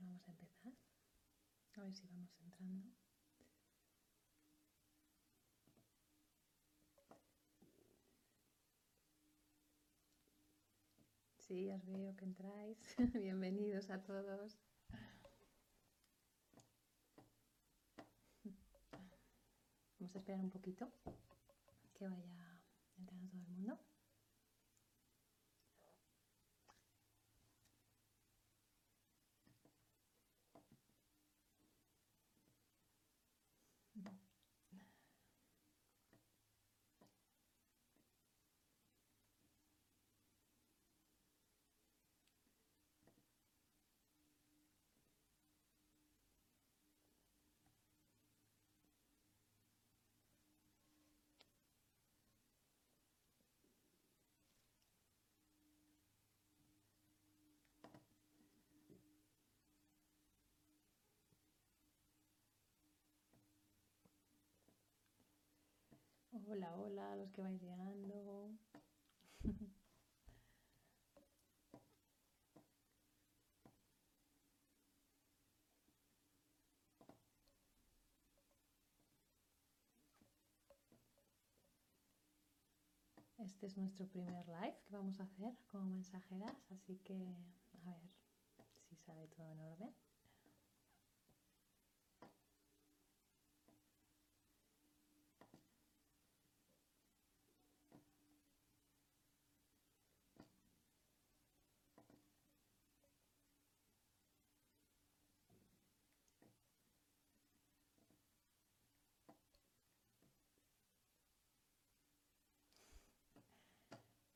[0.03, 0.73] vamos a empezar.
[1.75, 2.91] A ver si vamos entrando.
[11.51, 12.79] Sí, os veo que entráis.
[13.27, 14.57] Bienvenidos a todos.
[19.99, 20.89] Vamos a esperar un poquito
[21.95, 22.63] que vaya
[22.99, 23.79] entrando todo el mundo.
[66.53, 68.51] Hola, hola, los que vais llegando.
[83.39, 88.11] Este es nuestro primer live que vamos a hacer como mensajeras, así que a ver
[88.89, 89.95] si sale todo en orden.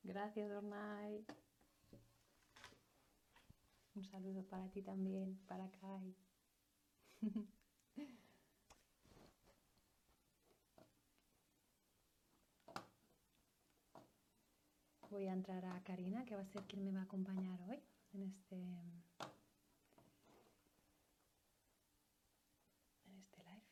[0.05, 1.25] Gracias, Ornay.
[3.95, 6.15] Un saludo para ti también, para Kai.
[15.11, 17.81] Voy a entrar a Karina, que va a ser quien me va a acompañar hoy
[18.13, 19.03] en este live.
[23.07, 23.63] Vamos a ver.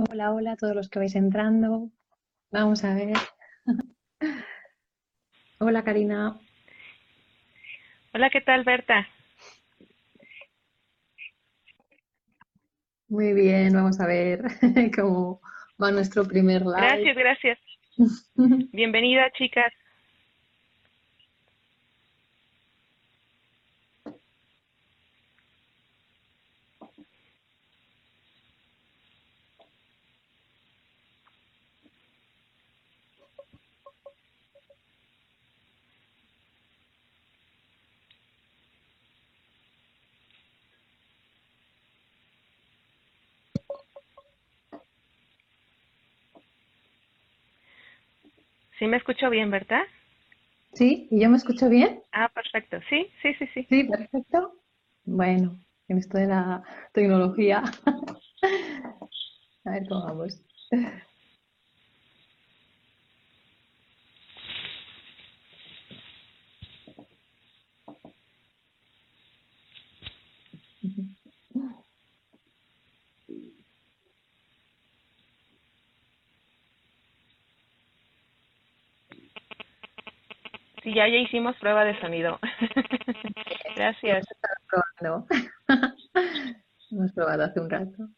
[0.00, 1.90] Hola, hola a todos los que vais entrando.
[2.52, 3.16] Vamos a ver.
[5.58, 6.38] Hola, Karina.
[8.14, 9.08] Hola, ¿qué tal, Berta?
[13.08, 14.44] Muy bien, vamos a ver
[14.94, 15.40] cómo
[15.82, 16.76] va nuestro primer live.
[16.76, 17.58] Gracias, gracias.
[18.70, 19.72] Bienvenida, chicas.
[48.78, 49.82] ¿Sí me escucho bien, verdad?
[50.74, 51.08] ¿Sí?
[51.10, 52.02] ¿Y yo me escucho bien?
[52.12, 52.78] Ah, perfecto.
[52.88, 53.66] Sí, sí, sí, sí.
[53.68, 54.54] Sí, perfecto.
[55.04, 55.58] Bueno,
[55.88, 56.62] en esto de la
[56.92, 57.62] tecnología.
[59.64, 60.40] A ver cómo vamos.
[80.88, 82.38] Sí, ya, ya hicimos prueba de sonido.
[83.76, 84.26] Gracias.
[84.96, 85.26] Probando.
[86.90, 88.08] Hemos probado hace un rato.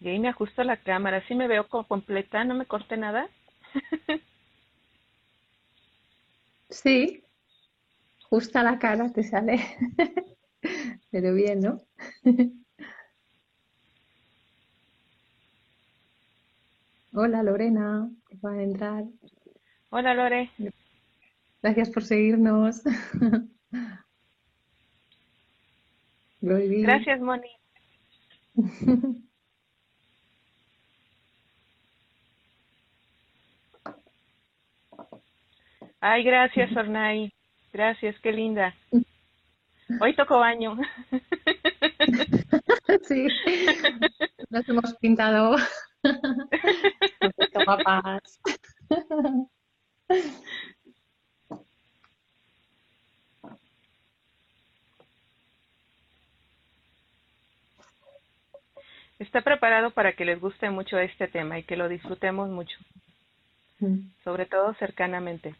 [0.00, 1.22] Y ahí me ajusto la cámara.
[1.26, 2.44] ¿Sí me veo co- completa?
[2.44, 3.28] ¿No me corte nada?
[6.74, 7.22] Sí,
[8.28, 9.60] justa la cara te sale.
[11.10, 11.80] Pero bien, ¿no?
[17.12, 19.04] Hola Lorena, que va a entrar.
[19.90, 20.50] Hola, Lore.
[21.62, 22.82] Gracias por seguirnos.
[26.40, 27.50] Gracias, Moni.
[36.06, 37.32] Ay, gracias, Ornay.
[37.72, 38.74] Gracias, qué linda.
[40.00, 40.76] Hoy tocó baño.
[43.08, 43.26] Sí,
[44.50, 45.56] nos hemos pintado
[47.54, 48.40] guapas.
[59.18, 62.76] Está preparado para que les guste mucho este tema y que lo disfrutemos mucho,
[63.80, 64.10] mm.
[64.22, 65.54] sobre todo cercanamente.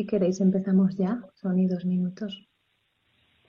[0.00, 2.32] Si queréis empezamos ya, son y dos minutos.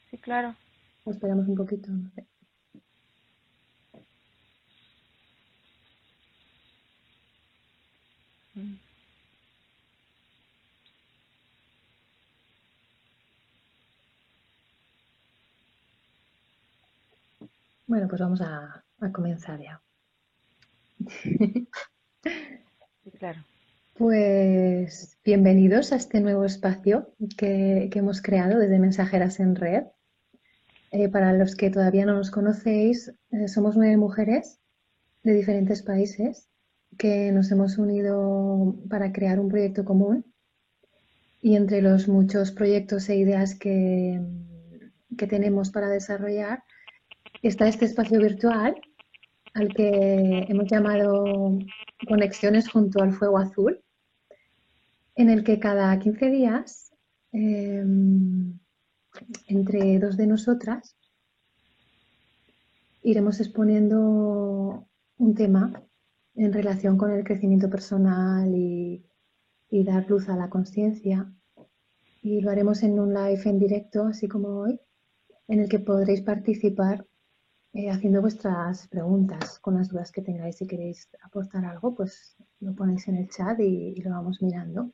[0.10, 0.58] Sí, claro.
[1.06, 2.28] esperamos un poquito, no sé.
[8.58, 8.80] Mm.
[17.86, 19.80] Bueno, pues vamos a, a comenzar ya.
[23.04, 23.46] Sí, claro.
[24.02, 29.84] Pues bienvenidos a este nuevo espacio que, hemos creado desde Mensajeras en Red.
[30.92, 34.60] Eh, para los que todavía no nos conocéis, eh, somos nueve mujeres
[35.22, 36.50] de diferentes países
[36.98, 40.26] que nos hemos unido para crear un proyecto común.
[41.40, 44.20] Y entre los muchos proyectos e ideas que,
[45.16, 46.64] que tenemos para desarrollar
[47.44, 48.82] está este espacio virtual
[49.54, 51.56] al que hemos llamado
[52.08, 53.80] Conexiones junto al Fuego Azul
[55.22, 56.92] en el que cada 15 días,
[57.32, 58.60] em,
[59.48, 60.98] entre dos de nosotras,
[63.04, 64.88] iremos exponiendo
[65.18, 65.84] un tema
[66.34, 69.06] en relación con el crecimiento personal y,
[69.84, 71.32] dar luz a la conciencia.
[72.24, 74.80] Y lo haremos en un live en directo, así como hoy,
[75.48, 77.06] en el que podréis participar
[77.74, 80.58] eh, haciendo vuestras preguntas con las dudas que tengáis.
[80.58, 84.92] Si queréis aportar algo, pues lo ponéis en el chat y lo vamos mirando.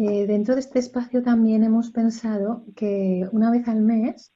[0.00, 4.32] Eh, dentro de este espacio también hemos pensado que una vez al mes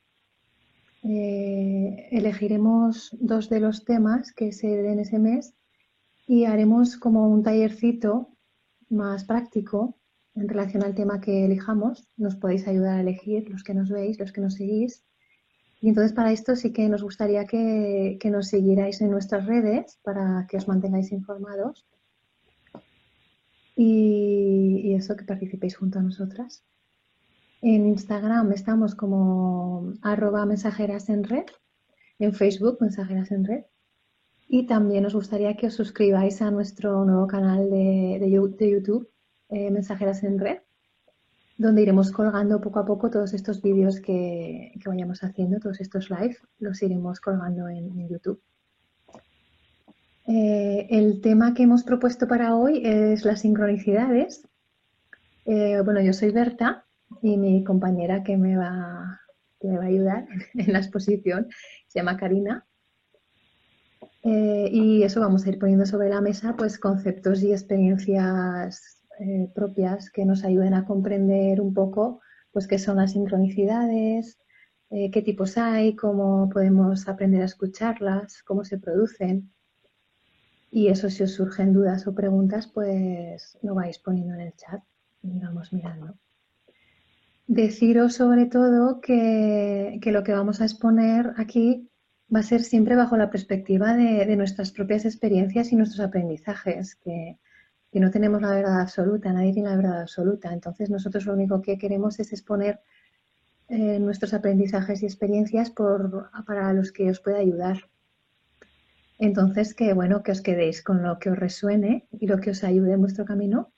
[1.05, 5.55] eh, elegiremos dos de los temas que se den ese mes
[6.27, 8.31] y haremos como un tallercito
[8.89, 9.97] más práctico
[10.35, 12.09] en relación al tema que elijamos.
[12.17, 15.05] Nos podéis ayudar a elegir los que nos veis, los que nos seguís.
[15.81, 20.01] Y entonces para esto sí que nos gustaría que, que nos siguierais en nuestras redes
[20.03, 21.87] para que os mantengáis informados
[23.77, 26.65] y, eso que participéis junto a nosotras.
[27.63, 31.47] En Instagram estamos como arroba mensajeras en red,
[32.19, 33.65] en Facebook mensajeras en red
[34.49, 39.09] y también nos gustaría que os suscribáis a nuestro nuevo canal de, YouTube,
[39.49, 40.59] eh, Mensajeras en Red,
[41.57, 46.37] donde iremos colgando poco a poco todos estos vídeos que, vayamos haciendo, todos estos live,
[46.59, 48.43] los iremos colgando en YouTube.
[50.35, 54.49] Eh, el tema que hemos propuesto para hoy es las sincronicidades.
[55.45, 56.87] Eh, bueno, yo soy Berta
[57.21, 59.21] y mi compañera que me va,
[59.61, 61.49] me va a ayudar en la exposición
[61.87, 62.67] se llama Karina.
[64.25, 69.05] Eh, y eso vamos a ir poniendo sobre la mesa pues conceptos y experiencias
[69.55, 72.23] propias que nos ayuden a comprender un poco
[72.53, 74.39] pues qué son las sincronicidades,
[74.89, 79.53] qué tipos hay, cómo podemos aprender a escucharlas, cómo se producen
[80.75, 84.81] y eso, si os surgen dudas o preguntas, pues lo vais poniendo en el chat
[85.23, 86.15] y vamos mirando.
[87.47, 91.91] Deciros sobre todo que, lo que vamos a exponer aquí
[92.35, 97.37] va a ser siempre bajo la perspectiva de, nuestras propias experiencias y nuestros aprendizajes, que,
[97.93, 100.55] no tenemos la verdad absoluta, nadie tiene la verdad absoluta.
[100.55, 102.81] Entonces nosotros lo único que queremos es exponer
[103.69, 107.92] eh, nuestros aprendizajes y experiencias por, para los que os pueda ayudar.
[109.23, 112.65] Entonces, que bueno, que os quedéis con lo que os resuene y lo que os
[112.65, 113.73] ayude en vuestro camino,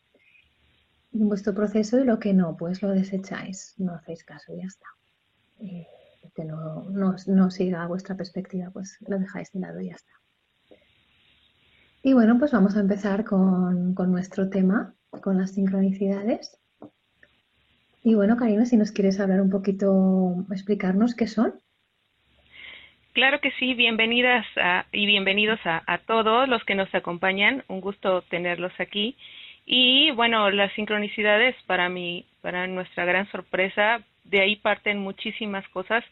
[1.12, 4.66] en vuestro proceso y lo que no, pues lo desecháis, no hacéis caso y ya
[4.68, 4.86] está.
[5.58, 5.86] Y
[6.34, 10.12] que no, no, siga vuestra perspectiva, pues lo dejáis de lado y ya está.
[12.02, 16.56] Y bueno, pues vamos a empezar con, con nuestro tema, con las sincronicidades.
[18.02, 21.60] Y bueno, Karina, si nos quieres hablar un poquito, explicarnos qué son.
[23.14, 24.44] Claro que sí, bienvenidas
[24.90, 27.62] y bienvenidos a, todos los que nos acompañan.
[27.68, 29.14] Un gusto tenerlos aquí.
[29.64, 36.02] Y bueno, las sincronicidades para mí, para nuestra gran sorpresa, de ahí parten muchísimas cosas,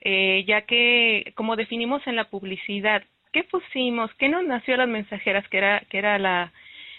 [0.00, 3.02] eh, ya que como definimos en la publicidad,
[3.34, 4.10] ¿qué pusimos?
[4.14, 6.54] ¿Qué nos nació a las mensajeras que era, que era la,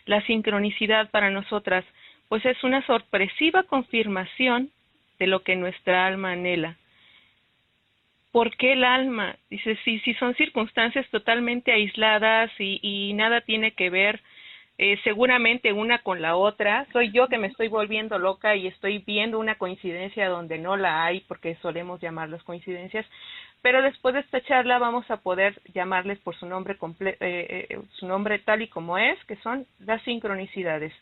[0.06, 1.84] la sincronicidad para nosotras?
[2.30, 4.70] Pues es una sorpresiva confirmación
[5.18, 6.78] de lo que nuestra alma anhela.
[8.32, 9.36] ¿Por qué el alma?
[9.50, 14.22] Dice, si, si son circunstancias totalmente aisladas y, nada tiene que ver
[14.78, 16.88] eh, seguramente una con la otra.
[16.94, 21.04] Soy yo que me estoy volviendo loca y estoy viendo una coincidencia donde no la
[21.04, 23.06] hay, porque solemos llamarlas coincidencias.
[23.62, 28.08] Pero después de esta charla vamos a poder llamarles por su nombre, eh, eh, su
[28.08, 30.94] nombre tal y como es, que son las sincronicidades.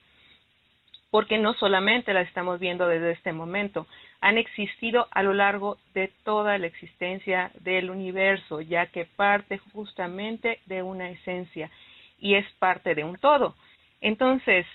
[1.12, 3.88] Porque no solamente las estamos viendo desde este momento,
[4.22, 10.60] han existido a lo largo de toda la existencia del universo, ya que parte justamente
[10.66, 11.72] de una esencia
[12.20, 13.56] y es parte de un todo.
[14.02, 14.66] Entonces,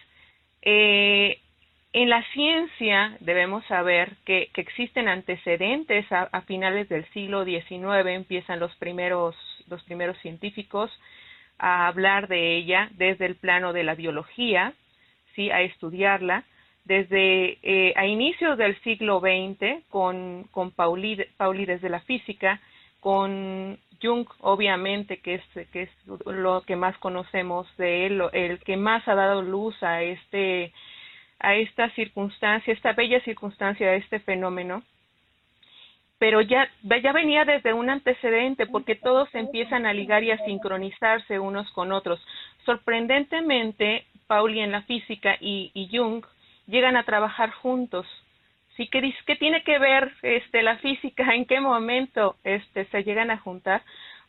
[0.62, 1.38] eh,
[1.94, 8.74] en la ciencia debemos saber que, existen antecedentes a, finales del siglo XIX, empiezan los
[8.76, 9.36] primeros,
[9.68, 10.90] los primeros científicos
[11.56, 14.74] a hablar de ella desde el plano de la biología,
[15.34, 15.50] ¿sí?
[15.50, 16.44] a estudiarla,
[16.84, 22.60] desde eh, a inicios del siglo XX con, con Pauli, Pauli desde la física,
[23.00, 25.90] con Jung, obviamente, que es, que es
[26.26, 30.72] lo que más conocemos de él, el que más ha dado luz a este
[31.40, 34.82] a esta circunstancia, esta bella circunstancia, a este fenómeno,
[36.18, 41.38] pero ya, ya venía desde un antecedente, porque todos empiezan a ligar y a sincronizarse
[41.38, 42.18] unos con otros.
[42.64, 46.24] Sorprendentemente, Pauli en la física y, y Jung
[46.66, 48.06] llegan a trabajar juntos.
[48.76, 53.30] Sí que qué tiene que ver este la física en qué momento este se llegan
[53.30, 53.82] a juntar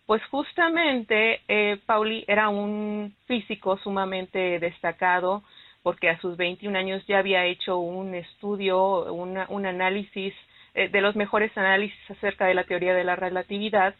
[0.06, 5.44] pues justamente eh, Pauli era un físico sumamente destacado
[5.82, 10.34] porque a sus 21 años ya había hecho un estudio un análisis
[10.76, 13.96] eh, de los mejores análisis acerca de la teoría de la relatividad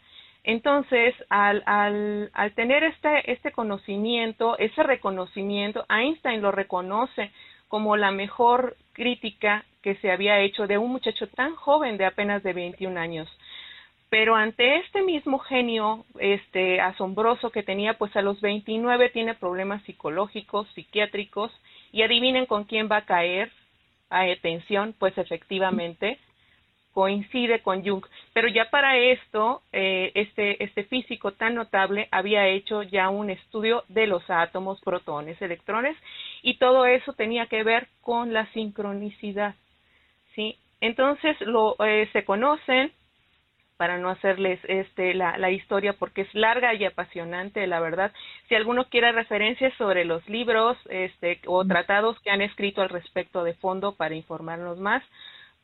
[0.46, 7.32] entonces, al, al, tener este, este conocimiento, ese reconocimiento, Einstein lo reconoce
[7.66, 12.44] como la mejor crítica que se había hecho de un muchacho tan joven de apenas
[12.44, 13.28] de 21 años.
[14.08, 19.82] Pero ante este mismo genio este asombroso que tenía, pues a los 29 tiene problemas
[19.82, 21.50] psicológicos, psiquiátricos,
[21.90, 23.50] y adivinen con quién va a caer
[24.10, 26.20] a atención, pues efectivamente
[26.92, 28.06] coincide con Jung.
[28.36, 33.84] Pero ya para esto, eh, este, este físico tan notable había hecho ya un estudio
[33.88, 35.96] de los átomos, protones, electrones,
[36.42, 39.54] y todo eso tenía que ver con la sincronicidad.
[40.34, 40.58] ¿sí?
[40.82, 42.92] Entonces lo, eh, se conocen,
[43.78, 48.12] para no hacerles este, la, la, historia porque es larga y apasionante, la verdad.
[48.48, 53.44] Si alguno quiere referencias sobre los libros este, o tratados que han escrito al respecto
[53.44, 55.02] de fondo para informarnos más,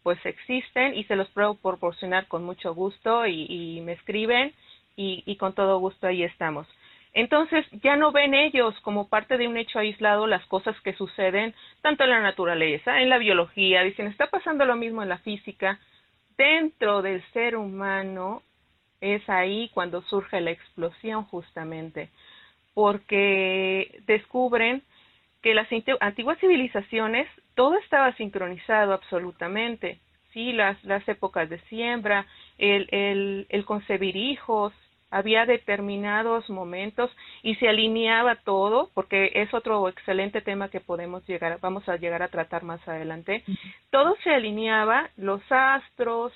[0.02, 4.52] pues existen y se los puedo proporcionar con mucho gusto y, y me escriben
[4.96, 6.66] y, y con todo gusto ahí estamos.
[7.14, 11.54] Entonces ya no ven ellos como parte de un hecho aislado las cosas que suceden
[11.82, 15.78] tanto en la naturaleza, en la biología, dicen, está pasando lo mismo en la física,
[16.38, 18.42] dentro del ser humano
[19.00, 22.08] es ahí cuando surge la explosión justamente,
[22.72, 24.82] porque descubren
[25.42, 25.68] que las
[26.00, 30.00] antiguas civilizaciones todo estaba sincronizado absolutamente,
[30.32, 32.26] sí, las, las épocas de siembra,
[32.58, 34.72] el, el, el concebir hijos,
[35.12, 37.10] había determinados momentos
[37.42, 42.22] y se alineaba todo, porque es otro excelente tema que podemos llegar, vamos a llegar
[42.22, 43.44] a tratar más adelante.
[43.90, 46.32] Todo se alineaba, los astros,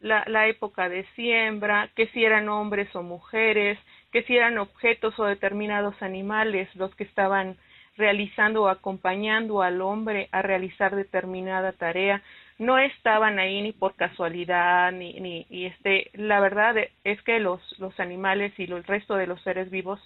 [0.00, 3.78] la, la época de siembra, que si eran hombres o mujeres,
[4.10, 7.56] que si eran objetos o determinados animales los que estaban
[7.98, 12.22] realizando o acompañando al hombre a realizar determinada tarea
[12.58, 17.60] no estaban ahí ni por casualidad ni, ni y este la verdad es que los
[17.78, 20.00] los animales y el resto de los seres vivos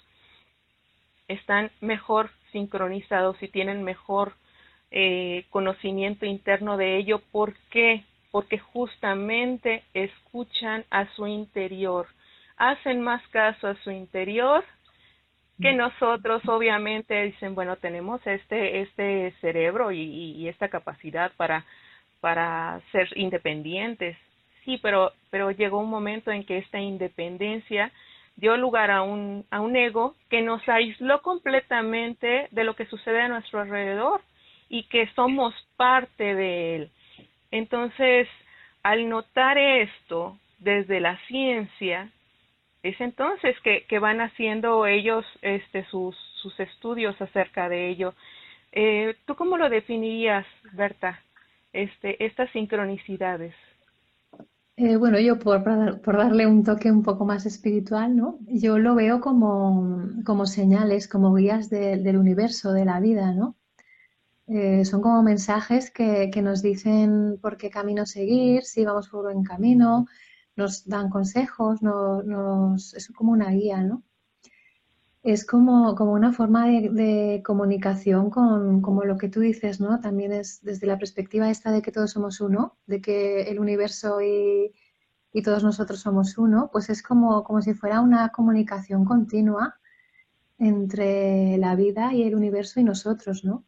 [1.27, 4.33] están mejor sincronizados y tienen mejor
[4.91, 8.03] eh, conocimiento interno de ello ¿por qué?
[8.31, 12.07] porque justamente escuchan a su interior
[12.57, 14.63] hacen más caso a su interior
[15.63, 21.65] que nosotros obviamente dicen bueno tenemos este este cerebro y, esta capacidad para
[22.19, 24.17] para ser independientes.
[24.63, 27.91] Sí, pero, pero llegó un momento en que esta independencia
[28.37, 33.21] dio lugar a un, a un ego que nos aisló completamente de lo que sucede
[33.21, 34.21] a nuestro alrededor
[34.69, 36.91] y que somos parte de él.
[37.51, 38.29] Entonces,
[38.83, 42.09] al notar esto desde la ciencia,
[42.83, 46.15] es entonces que, van haciendo ellos este, sus,
[46.59, 48.13] estudios acerca de ello.
[48.71, 51.19] Eh, ¿Tú cómo lo definirías, Berta?
[51.73, 53.53] este, estas sincronicidades?
[54.75, 55.63] Eh, bueno, yo por,
[56.17, 58.39] darle un toque un poco más espiritual, ¿no?
[58.47, 63.55] Yo lo veo como, como señales, como guías del universo, de la vida, ¿no?
[64.47, 69.23] Eh, son como mensajes que, que, nos dicen por qué camino seguir, si vamos por
[69.23, 70.05] buen camino,
[70.55, 71.79] nos dan consejos,
[72.95, 74.03] es como una guía, ¿no?
[75.23, 79.99] Es como, como una forma de, comunicación con como lo que tú dices, ¿no?
[80.01, 84.21] También es desde la perspectiva esta de que todos somos uno, de que el universo
[84.21, 84.73] y,
[85.31, 89.75] y todos nosotros somos uno, pues es como, como si fuera una comunicación continua
[90.59, 93.65] entre la vida y el universo y nosotros, ¿no?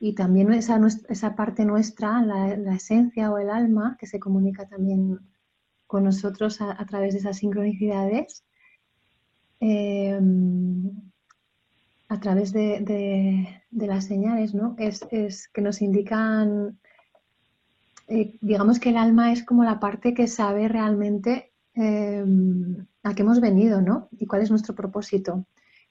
[0.00, 4.68] Y también esa, esa parte nuestra, la, la esencia o el alma, que se comunica
[4.68, 5.18] también
[5.88, 8.44] con nosotros a, través de esas sincronicidades,
[9.58, 10.20] eh,
[12.08, 14.76] a través de, las señales, ¿no?
[14.78, 15.00] Es,
[15.48, 16.78] que nos indican,
[18.06, 22.24] eh, digamos que el alma es como la parte que sabe realmente eh,
[23.02, 24.08] a qué hemos venido, ¿no?
[24.12, 25.46] Y cuál es nuestro propósito.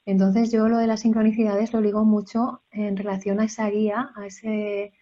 [0.06, 4.26] Entonces yo lo de las sincronicidades lo digo mucho en relación a esa guía, a
[4.26, 4.92] ese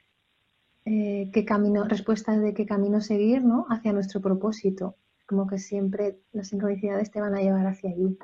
[0.87, 3.67] eh, qué camino, respuestas de qué camino seguir, ¿no?
[3.69, 4.95] Hacia nuestro propósito.
[5.27, 8.17] Como que siempre las sincronicidades te van a llevar hacia allí.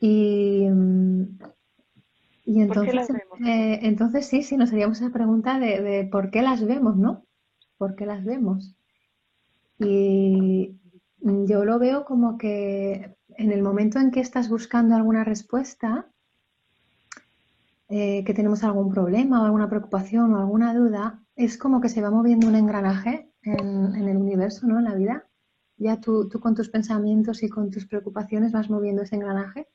[0.00, 1.38] Y, mm,
[2.46, 3.08] y entonces,
[3.44, 7.26] eh, entonces sí, sí, nos haríamos esa pregunta de, por qué las vemos, ¿no?
[7.76, 8.74] ¿Por qué las vemos?
[9.78, 10.74] Y
[11.18, 16.10] yo lo veo como que en el momento en que estás buscando alguna respuesta,
[17.92, 22.00] eh, que tenemos algún problema o alguna preocupación o alguna duda, es como que se
[22.02, 24.78] va moviendo un engranaje en, el universo, ¿no?
[24.78, 25.28] En la vida.
[25.76, 29.68] Ya tú, tú, con tus pensamientos y con tus preocupaciones vas moviendo ese engranaje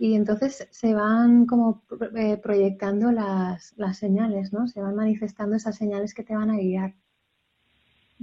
[0.00, 1.82] y entonces se van como
[2.16, 4.66] eh, proyectando las, las, señales, ¿no?
[4.66, 6.94] Se van manifestando esas señales que te van a guiar.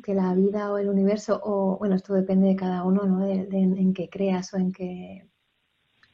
[0.01, 3.19] Que la vida o el universo, o bueno, esto depende de cada uno, ¿no?
[3.19, 5.29] De, en qué creas o en qué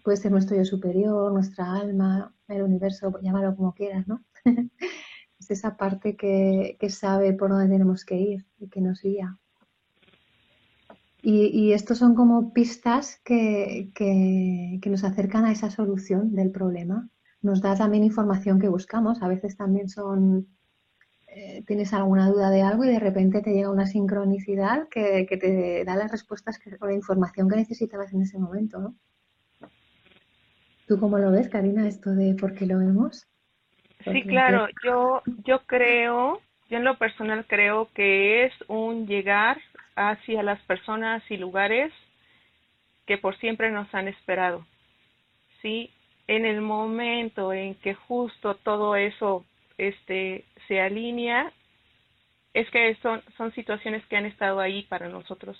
[0.03, 4.23] puede ser nuestro yo superior, nuestra alma, el universo, llámalo como quieras, ¿no?
[5.39, 9.37] es esa parte que, sabe por dónde tenemos que ir y que nos guía.
[11.21, 17.09] Y, y estos son como pistas que, nos acercan a esa solución del problema.
[17.41, 19.21] Nos da también información que buscamos.
[19.21, 20.47] A veces también son,
[21.27, 25.85] eh, tienes alguna duda de algo y de repente te llega una sincronicidad que, te
[25.85, 28.79] da las respuestas o la información que necesitabas en ese momento.
[28.79, 28.95] ¿no?
[30.87, 33.25] ¿Tú cómo lo ves, Karina, esto de por qué lo vemos?
[34.03, 39.61] Sí, claro, yo, yo creo, yo en lo personal creo que es un llegar
[39.95, 41.93] hacia las personas y lugares
[43.05, 44.65] que por siempre nos han esperado.
[45.61, 45.91] Sí,
[46.27, 49.45] en el momento en que justo todo eso
[49.77, 51.51] este se alinea,
[52.53, 55.57] es que son, son situaciones que han estado ahí para nosotros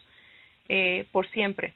[0.70, 1.74] eh, por siempre.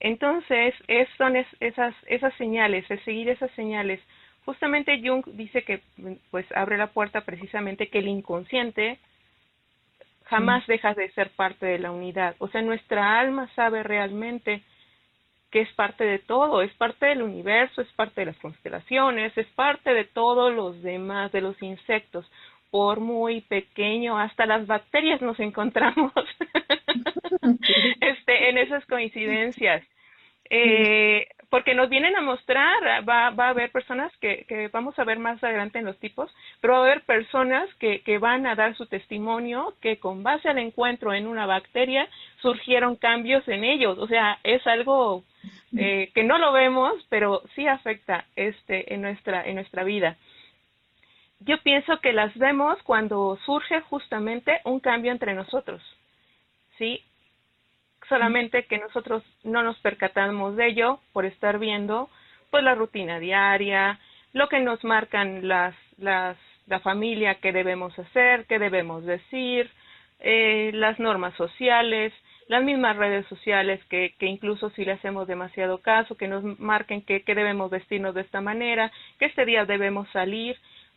[0.00, 4.00] Entonces, es, son esas, esas señales, el seguir esas señales.
[4.44, 5.80] Justamente Jung dice que
[6.30, 8.98] pues abre la puerta precisamente que el inconsciente
[10.24, 10.70] jamás mm.
[10.70, 12.36] deja de ser parte de la unidad.
[12.38, 14.62] O sea, nuestra alma sabe realmente
[15.50, 19.46] que es parte de todo, es parte del universo, es parte de las constelaciones, es
[19.48, 22.30] parte de todos los demás, de los insectos,
[22.76, 26.12] por muy pequeño, hasta las bacterias nos encontramos
[28.02, 29.82] este, en esas coincidencias.
[30.50, 35.04] Eh, porque nos vienen a mostrar, va, va a haber personas que, que, vamos a
[35.04, 38.54] ver más adelante en los tipos, pero va a haber personas que, que van a
[38.54, 42.06] dar su testimonio que con base al encuentro en una bacteria
[42.42, 43.96] surgieron cambios en ellos.
[43.98, 45.24] O sea, es algo
[45.78, 50.18] eh, que no lo vemos, pero sí afecta este en nuestra en nuestra vida.
[51.40, 55.82] Yo pienso que las vemos cuando surge justamente un cambio entre nosotros.
[56.78, 57.02] ¿sí?
[58.08, 62.08] solamente que nosotros no nos percatamos de ello por estar viendo
[62.50, 63.98] pues la rutina diaria,
[64.32, 69.70] lo que nos marcan las, las la familia que debemos hacer, qué debemos decir,
[70.20, 72.12] eh, las normas sociales,
[72.48, 77.02] las mismas redes sociales que, que incluso si le hacemos demasiado caso, que nos marquen
[77.02, 80.56] que, que debemos vestirnos de esta manera, que este día debemos salir,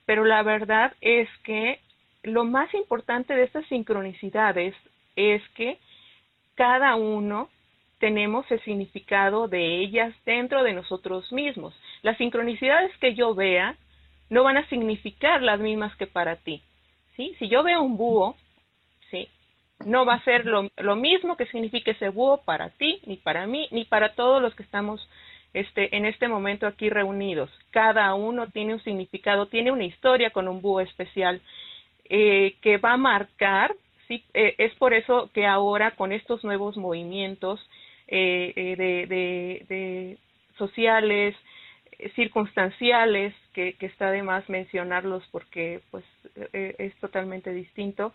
[0.10, 1.82] pero la verdad es que
[2.24, 4.74] lo más importante de estas sincronicidades
[5.16, 5.78] es que
[6.56, 7.48] cada uno
[8.00, 11.76] tenemos el significado de ellas dentro de nosotros mismos.
[12.02, 13.76] Las sincronicidades que yo vea
[14.32, 16.64] no van a significar las mismas que para ti.
[17.16, 17.36] ¿sí?
[17.38, 18.36] Si yo veo un búho,
[19.12, 19.30] ¿sí?
[19.86, 23.46] no va a ser lo, lo mismo que signifique ese búho para ti, ni para
[23.46, 25.08] mí, ni para todos los que estamos
[25.54, 27.50] este, en este momento aquí reunidos.
[27.72, 31.42] Cada uno tiene un significado, tiene una historia con un búho especial
[32.10, 33.76] eh, que va a marcar.
[34.10, 37.60] Eh, es por eso que ahora con estos nuevos movimientos
[38.08, 40.18] eh, de,
[40.58, 41.36] sociales,
[42.16, 46.04] circunstanciales, que, que, está de más mencionarlos porque pues
[46.54, 48.14] es totalmente distinto,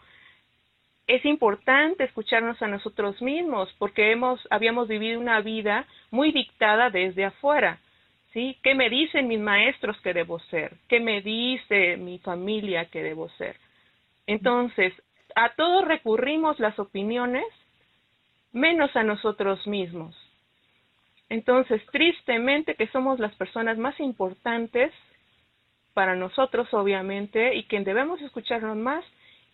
[1.06, 7.24] es importante escucharnos a nosotros mismos porque hemos, habíamos vivido una vida muy dictada desde
[7.24, 7.78] afuera.
[8.32, 8.58] ¿Sí?
[8.64, 10.76] ¿Qué me dicen mis maestros que debo ser?
[10.88, 13.56] ¿Qué me dice mi familia que debo ser?
[14.26, 14.92] Entonces,
[15.36, 17.44] a todos recurrimos las opiniones,
[18.52, 20.16] menos a nosotros mismos.
[21.28, 24.92] Entonces, tristemente que somos las personas más importantes
[25.92, 29.04] para nosotros, obviamente, y quien debemos escucharnos más,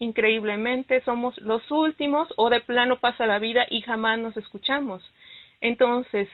[0.00, 5.02] increíblemente somos los últimos o de plano pasa la vida y jamás nos escuchamos.
[5.60, 6.28] Entonces,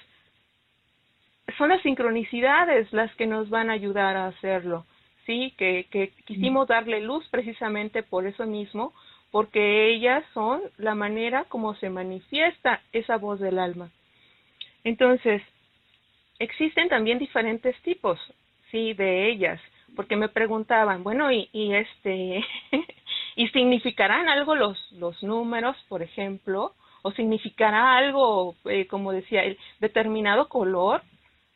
[1.59, 4.87] son las sincronicidades las que nos van a ayudar a hacerlo.
[5.27, 5.53] ¿sí?
[5.59, 8.95] Que, que quisimos darle luz precisamente por eso mismo,
[9.31, 13.91] porque ellas son la manera como se manifiesta esa voz del alma.
[14.85, 15.43] Entonces,
[16.39, 18.19] existen también diferentes tipos,
[18.71, 19.61] sí, de ellas,
[19.97, 22.45] porque me preguntaban, bueno, y, y este,
[23.37, 29.57] y significarán algo los, los números, por ejemplo, o significará algo, eh, como decía, el
[29.79, 31.03] determinado color,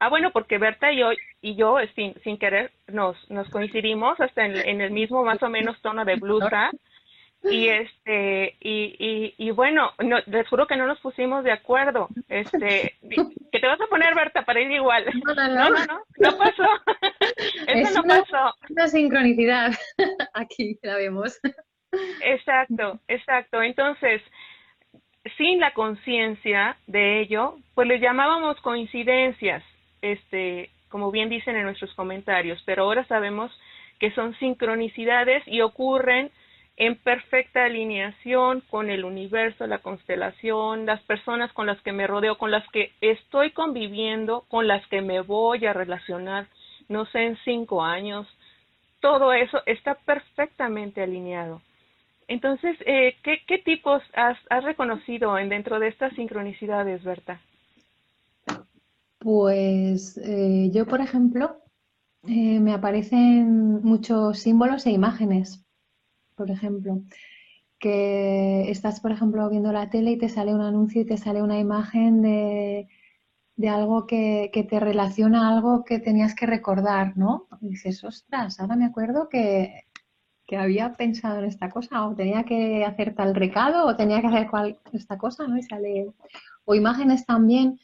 [0.01, 1.11] Ah, bueno, porque Berta y yo,
[1.43, 5.81] y yo sin, sin querer nos, nos coincidimos hasta en, el mismo más o menos
[5.83, 6.71] tono de blusa.
[7.43, 12.09] Y este, y, y, y bueno, no, les juro que no nos pusimos de acuerdo.
[12.29, 12.97] Este,
[13.53, 15.05] que te vas a poner Berta para ir igual.
[15.27, 16.65] No, no, no, no, no, no pasó.
[17.67, 18.55] Eso no una, pasó.
[18.71, 19.71] Una sincronicidad.
[20.35, 21.39] Aquí la vemos.
[22.21, 23.63] Exacto, exacto.
[23.63, 24.23] Entonces,
[25.37, 29.63] sin la conciencia de ello, pues le llamábamos coincidencias
[30.03, 33.53] este, como bien dicen en nuestros comentarios, pero ahora sabemos
[33.99, 36.31] que son sincronicidades y ocurren
[36.79, 42.39] en perfecta alineación con el universo, la constelación, las personas con las que me rodeo,
[42.39, 46.47] con las que estoy conviviendo, con las que me voy a relacionar,
[46.89, 48.27] no sé, en cinco años.
[49.01, 51.61] Todo eso está perfectamente alineado.
[52.31, 57.41] Entonces, eh, ¿qué, ¿qué, tipos has, has reconocido en dentro de estas sincronicidades, Berta?
[59.19, 61.57] Pues eh, yo, por ejemplo,
[62.29, 65.67] eh, me aparecen muchos símbolos e imágenes.
[66.37, 67.03] Por ejemplo,
[67.81, 71.43] que estás, por ejemplo, viendo la tele y te sale un anuncio y te sale
[71.43, 72.87] una imagen de,
[73.57, 77.49] de algo que, que, te relaciona a algo que tenías que recordar, ¿no?
[77.61, 79.90] Y dices, ostras, ahora me acuerdo que,
[80.51, 84.27] que había pensado en esta cosa, o tenía que hacer tal recado, o tenía que
[84.27, 85.57] hacer cual, esta cosa, ¿no?
[85.57, 86.13] Y sale.
[86.65, 87.79] O imágenes también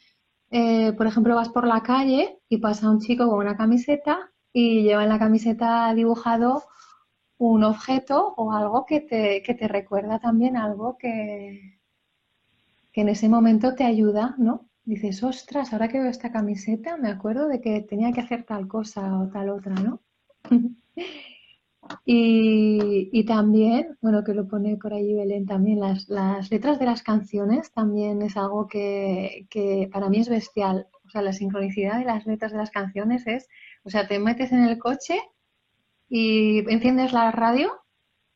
[0.49, 4.83] eh, por ejemplo, vas por la calle y pasa un chico con una camiseta y
[4.83, 6.63] lleva en la camiseta dibujado
[7.37, 11.79] un objeto o algo que te, que te recuerda también algo que,
[12.93, 14.69] que en ese momento te ayuda, ¿no?
[14.85, 18.67] Dices, ostras, ahora que veo esta camiseta me acuerdo de que tenía que hacer tal
[18.67, 19.99] cosa o tal otra, ¿no?
[22.05, 27.03] Y, también, bueno, que lo pone por ahí Belén, también las, las letras de las
[27.03, 30.87] canciones también es algo que, que, para mí es bestial.
[31.05, 33.47] O sea, la sincronicidad de las letras de las canciones es,
[33.83, 35.19] o sea, te metes en el coche
[36.09, 37.71] y enciendes la radio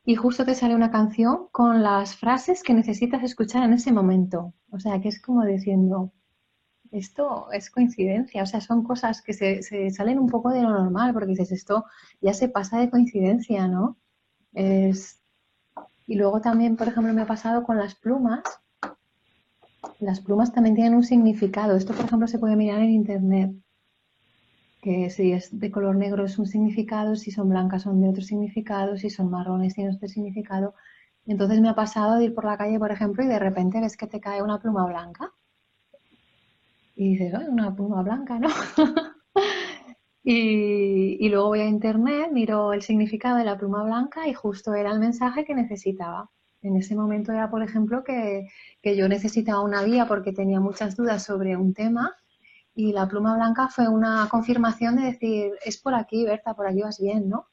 [0.04, 4.52] y justo te sale una canción con las frases que necesitas escuchar en ese momento.
[4.70, 6.12] O sea, que es como diciendo,
[6.92, 10.70] esto es coincidencia, o sea, son cosas que se, se, salen un poco de lo
[10.70, 11.86] normal, porque dices, esto
[12.20, 13.96] ya se pasa de coincidencia, ¿no?
[14.52, 15.18] Es...
[16.06, 18.42] Y luego también, por ejemplo, me ha pasado con las plumas.
[20.00, 21.76] Las plumas también tienen un significado.
[21.76, 23.52] Esto, por ejemplo, se puede mirar en internet.
[24.82, 28.22] Que si es de color negro es un significado, si son blancas son de otro
[28.22, 30.74] significado, si son marrones tienen otro significado.
[31.24, 33.96] Entonces me ha pasado de ir por la calle, por ejemplo, y de repente ves
[33.96, 35.31] que te cae una pluma blanca
[36.94, 38.48] y dices, una pluma blanca, ¿no?
[40.24, 44.92] y, luego voy a internet, miro el significado de la pluma blanca y justo era
[44.92, 46.30] el mensaje que necesitaba.
[46.60, 48.48] En ese momento era, por ejemplo, que,
[48.82, 52.14] que yo necesitaba una guía porque tenía muchas dudas sobre un tema
[52.74, 56.82] y la pluma blanca fue una confirmación de decir, es por aquí, Berta, por aquí
[56.82, 57.46] vas bien, ¿no?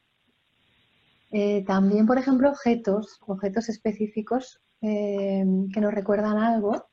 [1.31, 6.89] Eh, también, por ejemplo, objetos, objetos específicos eh, que nos recuerdan algo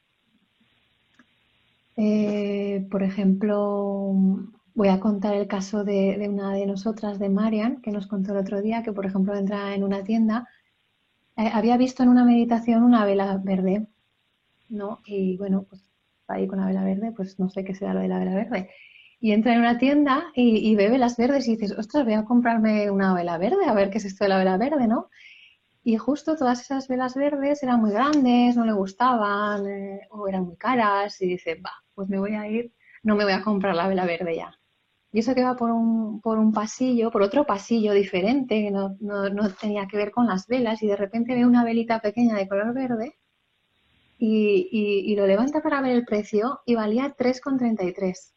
[1.97, 4.13] eh, por ejemplo,
[4.75, 8.39] voy a contar el caso de, una de nosotras, de Marian, que nos contó el
[8.39, 10.47] otro día que, por ejemplo, entra en una tienda,
[11.37, 13.87] eh, había visto en una meditación una vela verde,
[14.69, 15.01] ¿no?
[15.07, 15.83] Y bueno, pues
[16.29, 18.71] ahí con la vela verde, pues no sé qué será lo de la vela verde.
[19.19, 22.91] Y entra en una tienda y, ve velas verdes y dices, ostras, voy a comprarme
[22.91, 25.09] una vela verde, a ver qué es esto de la vela verde, ¿no?
[25.83, 30.45] Y justo todas esas velas verdes eran muy grandes, no le gustaban eh, o eran
[30.45, 33.75] muy caras y dice, va, pues me voy a ir, no me voy a comprar
[33.75, 34.57] la vela verde ya.
[35.13, 38.97] Y eso que va por un, por un pasillo, por otro pasillo diferente, que no,
[39.01, 42.47] no, tenía que ver con las velas, y de repente ve una velita pequeña de
[42.47, 43.17] color verde
[44.19, 48.33] y, y, lo levanta para ver el precio y valía 3,33.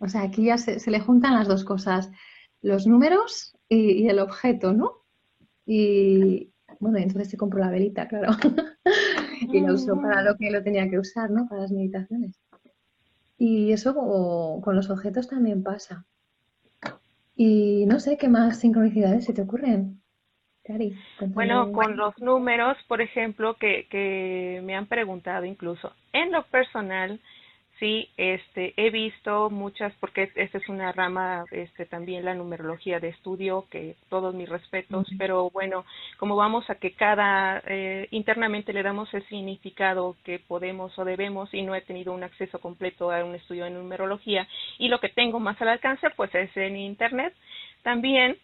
[0.00, 2.10] O sea, aquí ya se, se, le juntan las dos cosas,
[2.60, 5.04] los números y, y el objeto, ¿no?
[5.66, 8.32] Y, bueno, entonces se compró la velita, claro.
[9.52, 11.46] y la usó para lo que lo tenía que usar, ¿no?
[11.48, 12.38] Para las meditaciones.
[13.44, 13.92] Y eso
[14.62, 16.04] con los objetos también pasa.
[17.34, 20.00] Y no sé qué más sincronicidades se te ocurren.
[20.62, 20.94] Cari,
[21.30, 25.92] bueno, con los números, por ejemplo, que, que me han preguntado incluso.
[26.12, 27.20] En lo personal,
[27.82, 33.08] sí, este, he visto muchas, porque esta es una rama, este, también la numerología de
[33.08, 35.84] estudio, que todos mis respetos, pero bueno,
[36.16, 41.52] como vamos a que cada, eh, internamente le damos el significado que podemos o debemos
[41.52, 44.46] y no he tenido un acceso completo a un estudio de numerología
[44.78, 47.34] y lo que tengo más al alcance, pues es en Internet.
[47.82, 48.38] También,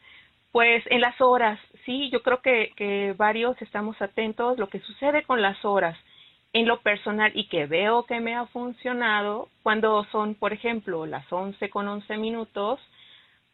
[0.51, 5.23] pues en las horas, sí, yo creo que, que varios estamos atentos lo que sucede
[5.23, 5.97] con las horas
[6.53, 11.31] en lo personal y que veo que me ha funcionado, cuando son, por ejemplo, las
[11.31, 12.81] 11 con 11 minutos,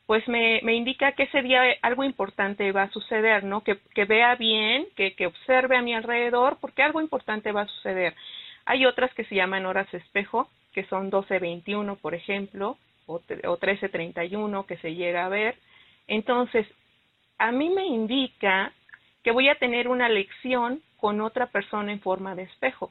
[0.06, 3.62] pues me, me indica que ese día algo importante va a suceder, ¿no?
[3.62, 7.68] Que, que vea bien, que, que observe a mi alrededor, porque algo importante va a
[7.68, 8.14] suceder.
[8.66, 12.76] Hay otras que se llaman horas espejo, que son 12.21, por ejemplo,
[13.06, 15.56] o, o 13.31 que se llega a ver.
[16.06, 16.66] Entonces,
[17.38, 18.72] a mí me indica
[19.22, 22.90] que voy a tener una lección con otra persona en forma de espejo.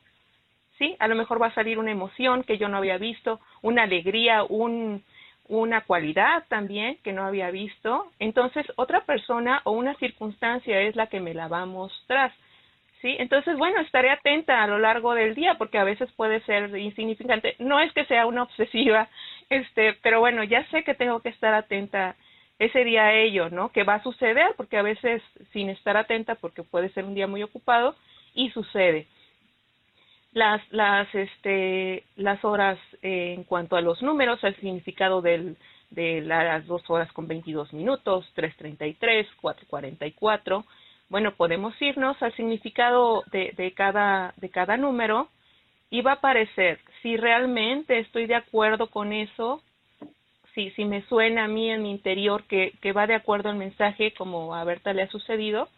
[0.77, 0.95] ¿Sí?
[0.99, 4.43] A lo mejor va a salir una emoción que yo no había visto, una alegría,
[4.43, 5.03] un,
[5.47, 8.11] una cualidad también que no había visto.
[8.19, 12.31] Entonces, otra persona o una circunstancia es la que me la va a mostrar.
[13.01, 13.15] ¿Sí?
[13.17, 17.55] Entonces, bueno, estaré atenta a lo largo del día porque a veces puede ser insignificante.
[17.57, 19.09] No es que sea una obsesiva,
[19.49, 22.15] este, pero bueno, ya sé que tengo que estar atenta
[22.59, 23.69] ese día a ello, ¿no?
[23.69, 27.27] Que va a suceder, porque a veces sin estar atenta, porque puede ser un día
[27.27, 27.95] muy ocupado,
[28.33, 29.07] y sucede.
[30.31, 35.57] Las, las, este, las horas eh, en cuanto a los números, el significado del,
[35.91, 40.65] de las dos horas con 22 minutos, 3.33, 4.44,
[41.09, 45.29] bueno, podemos irnos al significado de, de, cada, de cada número
[45.91, 49.61] y va a aparecer si realmente estoy de acuerdo con eso,
[50.53, 53.57] si, si me suena a mí en mi interior que, que va de acuerdo al
[53.57, 55.69] mensaje como a Berta le ha sucedido,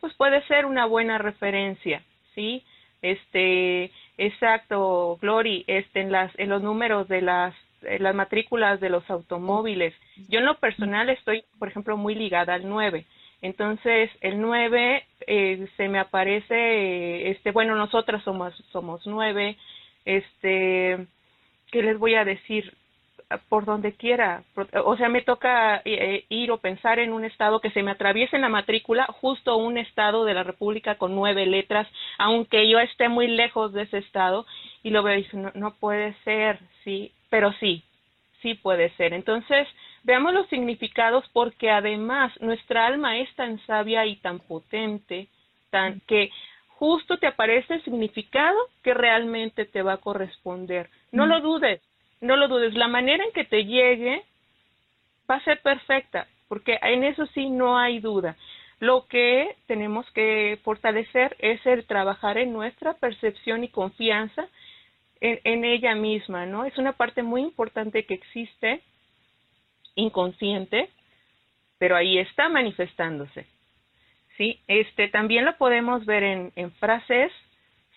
[0.00, 2.02] pues puede ser una buena referencia,
[2.34, 2.62] ¿sí?
[3.02, 9.08] Este, exacto, Glory, este, en las, en los números de las, las matrículas de los
[9.10, 9.94] automóviles.
[10.28, 13.04] Yo en lo personal estoy, por ejemplo, muy ligada al 9.
[13.42, 19.56] Entonces, el 9 eh, se me aparece, este, bueno, nosotras somos, somos 9,
[20.04, 21.06] este,
[21.70, 22.74] ¿qué les voy a decir?
[23.48, 24.44] Por donde quiera.
[24.84, 28.36] O sea, me toca eh, ir o pensar en un estado que se me atraviese
[28.36, 33.08] en la matrícula, justo un estado de la República con nueve letras, aunque yo esté
[33.08, 34.46] muy lejos de ese estado,
[34.82, 37.82] y lo veo y digo, no, no puede ser, sí, pero sí,
[38.42, 39.12] sí puede ser.
[39.12, 39.66] Entonces,
[40.04, 45.26] veamos los significados porque además nuestra alma es tan sabia y tan potente,
[45.70, 46.30] tan que
[46.68, 50.88] justo te aparece el significado que realmente te va a corresponder.
[51.10, 51.80] No lo dudes,
[52.20, 54.22] no lo dudes, la manera en que te llegue
[55.30, 58.36] va a ser perfecta, porque en eso sí no hay duda.
[58.78, 64.48] Lo que tenemos que fortalecer es el trabajar en nuestra percepción y confianza
[65.20, 66.66] en, ella misma, ¿no?
[66.66, 68.82] Es una parte muy importante que existe,
[69.94, 70.90] inconsciente,
[71.78, 73.46] pero ahí está manifestándose.
[74.36, 74.60] ¿sí?
[74.68, 77.32] Este, también lo podemos ver en frases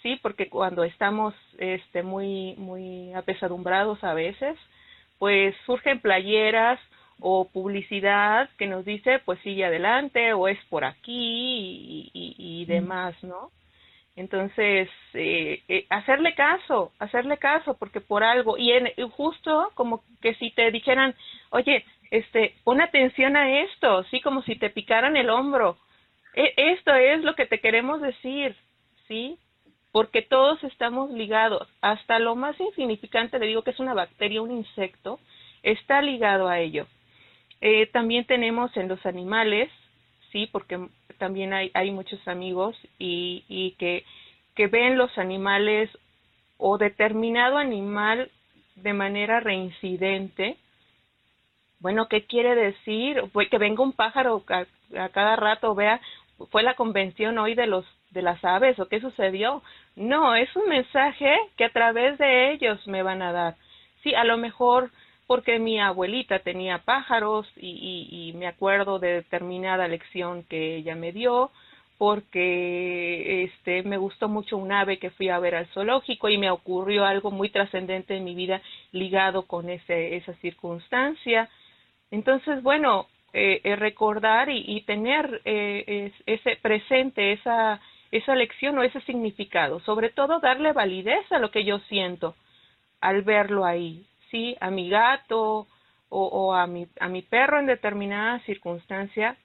[0.01, 4.57] sí, porque cuando estamos este, muy, muy apesadumbrados a veces,
[5.17, 6.79] pues surgen playeras
[7.19, 13.15] o publicidad que nos dice, pues sigue adelante o es por aquí y, y, demás,
[13.23, 13.51] ¿no?
[14.15, 20.33] Entonces, eh, eh, hacerle caso, hacerle caso, porque por algo, y en, justo como que
[20.35, 21.15] si te dijeran,
[21.51, 25.77] oye, este, pon atención a esto, sí, como si te picaran el hombro,
[26.33, 28.55] e, esto es lo que te queremos decir,
[29.07, 29.37] sí,
[29.91, 34.51] porque todos estamos ligados, hasta lo más insignificante, le digo que es una bacteria, un
[34.51, 35.19] insecto,
[35.63, 36.85] está ligado a ello.
[37.61, 39.69] Eh, también tenemos en los animales,
[40.31, 44.05] sí, porque también hay, hay muchos amigos y, y que,
[44.55, 45.89] que ven los animales
[46.57, 48.31] o determinado animal
[48.75, 50.57] de manera reincidente.
[51.79, 53.23] Bueno, ¿qué quiere decir?
[53.33, 54.65] Pues que venga un pájaro a,
[55.03, 55.99] a cada rato, vea
[56.51, 59.61] fue la convención hoy de los de las aves o qué sucedió.
[59.95, 63.55] No, es un mensaje que a través de ellos me van a dar.
[64.03, 64.91] Sí, a lo mejor
[65.27, 71.11] porque mi abuelita tenía pájaros y, y, me acuerdo de determinada lección que ella me
[71.11, 71.51] dio,
[71.99, 76.49] porque este me gustó mucho un ave que fui a ver al zoológico y me
[76.49, 81.47] ocurrió algo muy trascendente en mi vida ligado con ese, esa circunstancia.
[82.09, 87.79] Entonces, bueno, eh, eh, recordar y, tener eh, ese presente, esa,
[88.11, 92.35] esa lección o ese significado, sobre todo darle validez a lo que yo siento
[93.01, 94.55] al verlo ahí, ¿sí?
[94.59, 95.67] A mi gato
[96.09, 99.37] o, o a, mi, a mi perro en determinada circunstancia,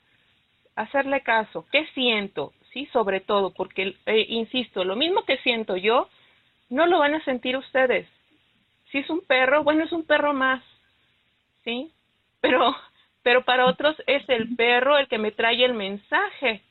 [0.77, 1.67] hacerle caso.
[1.71, 2.53] ¿Qué siento?
[2.73, 6.09] Sí, sobre todo, porque, eh, insisto, lo mismo que siento yo,
[6.71, 8.09] no lo van a sentir ustedes.
[8.91, 10.63] Si es un perro, bueno, es un perro más,
[11.63, 11.93] ¿sí?
[12.41, 12.75] Pero,
[13.23, 16.63] pero para otros es el perro el que me trae el mensaje,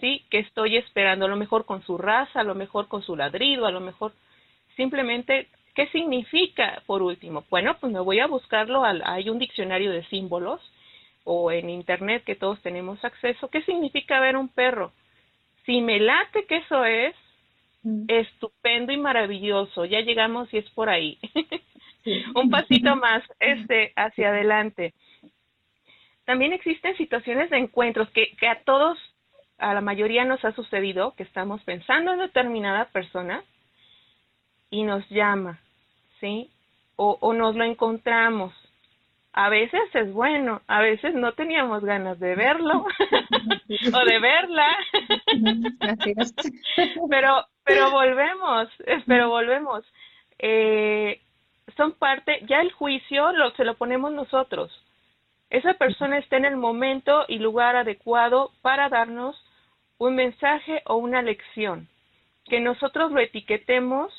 [0.00, 0.24] ¿sí?
[0.30, 3.66] Que estoy esperando, a lo mejor con su raza, a lo mejor con su ladrido,
[3.66, 4.12] a lo mejor
[4.76, 7.44] simplemente ¿Qué significa, por último?
[7.50, 10.60] Bueno, pues me voy a buscarlo, hay un diccionario de símbolos
[11.24, 13.48] o en internet que todos tenemos acceso.
[13.48, 14.92] ¿Qué significa ver un perro?
[15.66, 17.14] Si me late que eso es,
[17.82, 18.04] mm.
[18.06, 19.84] estupendo y maravilloso.
[19.84, 21.18] Ya llegamos y es por ahí.
[22.36, 24.94] un pasito más este hacia adelante.
[26.24, 28.96] También existen situaciones de encuentros que, que a todos,
[29.70, 33.42] a la mayoría nos ha sucedido, que estamos pensando en determinada persona
[34.70, 35.58] y nos llama
[36.20, 36.50] ¿sí?
[36.96, 38.52] O, o nos lo encontramos.
[39.32, 42.86] A veces es bueno, a veces no teníamos ganas de verlo
[43.94, 44.76] o de verla.
[47.10, 48.68] pero, pero volvemos,
[49.06, 49.84] pero volvemos.
[50.38, 51.20] Eh,
[51.76, 54.70] son parte, ya el juicio lo, se lo ponemos nosotros.
[55.50, 59.36] Esa persona está en el momento y lugar adecuado para darnos
[60.06, 61.88] un mensaje o una lección.
[62.44, 64.12] Que nosotros lo etiquetemos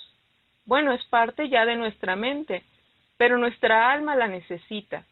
[0.66, 2.64] bueno, es parte ya de nuestra mente,
[3.18, 5.06] pero nuestra alma la necesita.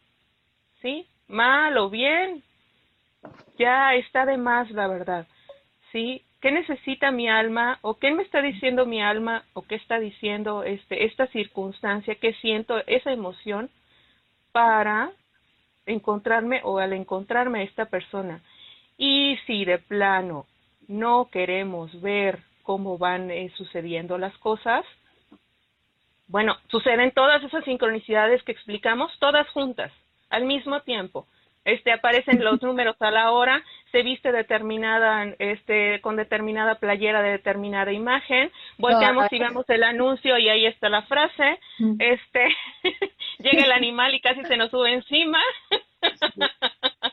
[0.82, 1.06] ¿Sí?
[1.28, 2.42] Mal o bien,
[3.56, 5.26] ya está de más la verdad.
[5.92, 6.22] ¿Sí?
[6.40, 7.78] ¿Qué necesita mi alma?
[7.82, 9.44] ¿O qué me está diciendo mi alma?
[9.54, 12.16] ¿O qué está diciendo este, esta circunstancia?
[12.16, 13.70] ¿Qué siento esa emoción
[14.52, 15.12] para
[15.86, 18.42] encontrarme o al encontrarme a esta persona?
[18.98, 20.46] Y si de plano
[20.88, 24.84] no queremos ver cómo van eh, sucediendo las cosas,
[26.26, 29.92] bueno, suceden todas esas sincronicidades que explicamos, todas juntas,
[30.30, 31.26] al mismo tiempo.
[31.64, 37.30] Este, aparecen los números a la hora, se viste determinada, este, con determinada playera de
[37.30, 41.58] determinada imagen, volteamos y vemos el anuncio y ahí está la frase,
[41.98, 42.54] este,
[43.38, 45.40] llega el animal y casi se nos sube encima.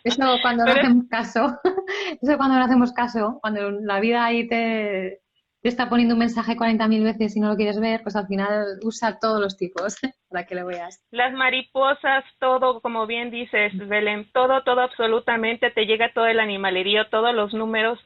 [0.03, 1.59] Eso cuando no hacemos caso,
[2.21, 5.21] eso cuando no hacemos caso, cuando la vida ahí te,
[5.61, 8.79] te está poniendo un mensaje 40.000 veces y no lo quieres ver, pues al final
[8.83, 9.95] usa todos los tipos
[10.29, 11.03] para que lo veas.
[11.11, 17.07] Las mariposas, todo, como bien dices, Belén, todo, todo absolutamente, te llega todo el animalerío,
[17.09, 17.99] todos los números.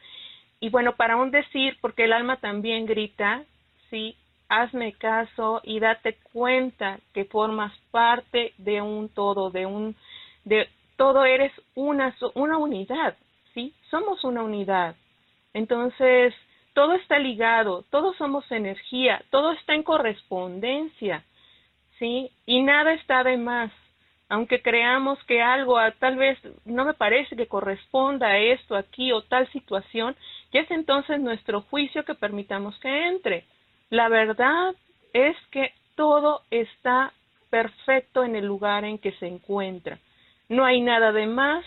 [0.60, 3.43] Y bueno, para un decir, porque el alma también grita,
[3.89, 4.17] sí,
[4.50, 9.95] hazme caso y date cuenta que formas parte de un todo, de un,
[10.45, 13.17] de todo eres una, una unidad,
[13.53, 14.95] sí, somos una unidad.
[15.53, 16.34] Entonces,
[16.73, 21.23] todo está ligado, todos somos energía, todo está en correspondencia,
[21.99, 22.31] ¿sí?
[22.45, 23.71] Y nada está de más.
[24.27, 29.21] Aunque creamos que algo tal vez no me parece que corresponda a esto aquí o
[29.21, 30.15] tal situación,
[30.51, 33.45] ya es entonces nuestro juicio que permitamos que entre.
[33.89, 34.73] La verdad
[35.13, 37.13] es que todo está
[37.49, 39.99] perfecto en el lugar en que se encuentra.
[40.49, 41.63] No hay nada de más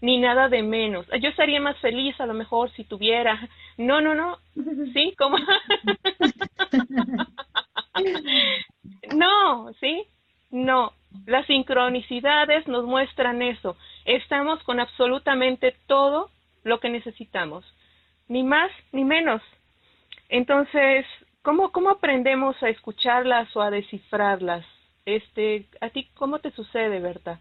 [0.00, 1.06] ni nada de menos.
[1.20, 3.48] Yo sería más feliz a lo mejor si tuviera.
[3.76, 4.38] No, no, no.
[4.92, 5.14] ¿Sí?
[5.18, 5.38] ¿Cómo?
[9.14, 10.04] no, ¿sí?
[10.50, 10.92] No.
[11.26, 13.76] Las sincronicidades nos muestran eso.
[14.04, 16.30] Estamos con absolutamente todo
[16.64, 17.64] lo que necesitamos.
[18.28, 19.42] Ni más ni menos.
[20.28, 21.06] Entonces,
[21.42, 24.66] ¿cómo, cómo aprendemos a escucharlas o a descifrarlas?
[25.06, 27.40] Este, ¿A ti cómo te sucede, Berta?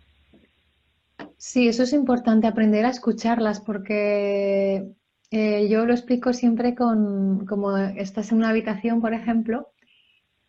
[1.38, 4.91] Sí, eso es importante, aprender a escucharlas, porque
[5.31, 9.71] eh, yo lo explico siempre con, como estás en una habitación, por ejemplo,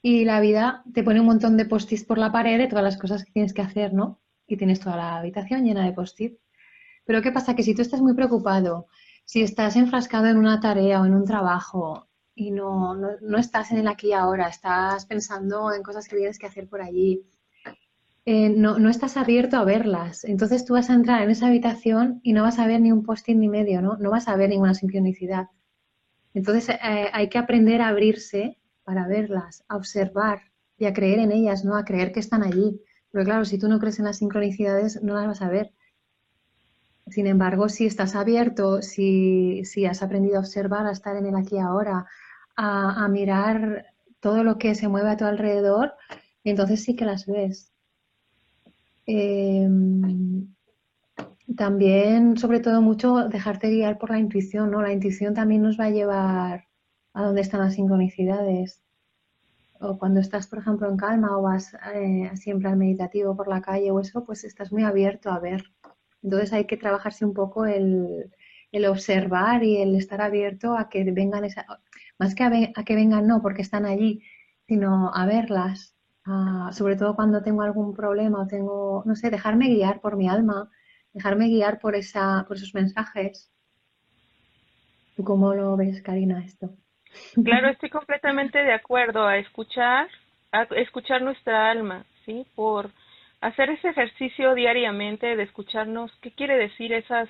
[0.02, 2.98] y la vida te pone un montón de post-its por la pared de todas las
[2.98, 4.20] cosas que tienes que hacer, ¿no?
[4.46, 6.38] Y tienes toda la habitación llena de post-it.
[7.06, 7.54] Pero ¿qué pasa?
[7.56, 8.88] Que si tú estás muy preocupado,
[9.24, 13.72] si estás enfrascado en una tarea o en un trabajo y no, no, no estás
[13.72, 17.22] en el aquí y ahora, estás pensando en cosas que tienes que hacer por allí,
[18.30, 20.22] eh, no, no, estás abierto a verlas.
[20.24, 23.02] Entonces tú vas a entrar en esa habitación y no vas a ver ni un
[23.02, 23.96] posting ni medio, ¿no?
[23.96, 25.46] No vas a ver ninguna sincronicidad.
[26.34, 30.42] Entonces eh, hay que aprender a abrirse para verlas, a observar
[30.76, 31.74] y a creer en ellas, ¿no?
[31.74, 32.82] A creer que están allí.
[33.10, 35.72] Porque claro, si tú no crees en las sincronicidades, no las vas a ver.
[37.06, 41.34] Sin embargo, si estás abierto, si, si has aprendido a observar, a estar en el
[41.34, 42.04] aquí ahora,
[42.56, 43.86] a mirar
[44.20, 45.94] todo lo que se mueve a tu alrededor,
[46.44, 47.72] entonces sí que las ves.
[49.10, 50.54] Em,
[51.56, 54.82] también, sobre todo, mucho dejarte guiar por la intuición, ¿no?
[54.82, 56.66] La intuición también nos va a llevar
[57.14, 58.82] a donde están las sincronicidades.
[59.80, 63.62] O cuando estás, por ejemplo, en calma o vas eh, siempre al meditativo por la
[63.62, 65.64] calle o eso, pues estás muy abierto a ver.
[66.22, 68.30] Entonces hay que trabajarse un poco el,
[68.88, 71.64] observar y el estar abierto a que vengan, esa,
[72.18, 74.22] más que a que vengan, no, porque están allí,
[74.66, 75.97] sino a verlas,
[76.72, 80.70] sobre todo cuando tengo algún problema o tengo, no sé, dejarme guiar por mi alma,
[81.12, 83.50] dejarme guiar por, esa, por esos mensajes.
[85.16, 86.70] ¿Tú cómo lo ves, Karina, esto?
[87.42, 90.08] Claro, estoy completamente de acuerdo a escuchar,
[90.52, 92.46] a escuchar nuestra alma, ¿sí?
[92.54, 92.90] Por
[93.40, 97.28] hacer ese ejercicio diariamente de escucharnos qué quiere decir esas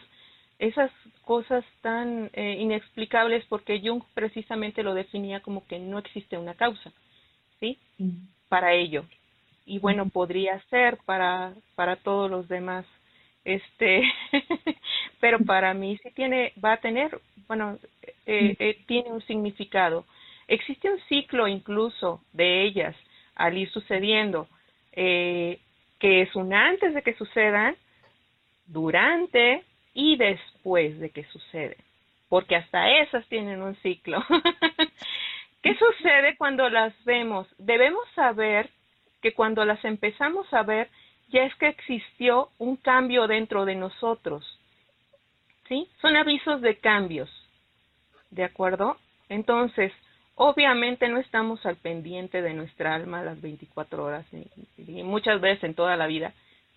[0.58, 0.90] esas
[1.24, 6.90] cosas tan eh, inexplicables porque Jung precisamente lo definía como que no existe una causa,
[7.60, 7.78] ¿sí?
[7.98, 9.04] Mm para ello.
[9.66, 12.86] Y bueno, podría ser para, para todos los demás.
[13.44, 14.02] Este,
[15.20, 17.78] pero para mí sí tiene, va a tener, bueno,
[18.26, 20.04] eh, eh, tiene un significado.
[20.46, 22.96] Existe un ciclo incluso de ellas
[23.34, 24.48] al ir sucediendo,
[24.92, 25.60] eh,
[25.98, 27.76] que es un antes de que sucedan,
[28.66, 29.62] durante
[29.94, 31.76] y después de que suceden,
[32.28, 34.22] porque hasta esas tienen un ciclo.
[35.62, 37.48] ¿Qué sucede cuando las vemos?
[37.58, 38.70] Debemos saber
[39.20, 40.88] que cuando las empezamos a ver,
[41.28, 44.44] ya es que existió un cambio dentro de nosotros.
[45.68, 45.88] ¿Sí?
[46.00, 47.28] Son avisos de cambios.
[48.30, 48.96] ¿De acuerdo?
[49.28, 49.92] Entonces,
[50.34, 55.74] obviamente no estamos al pendiente de nuestra alma las 24 horas, y, muchas veces en
[55.74, 56.32] toda la vida,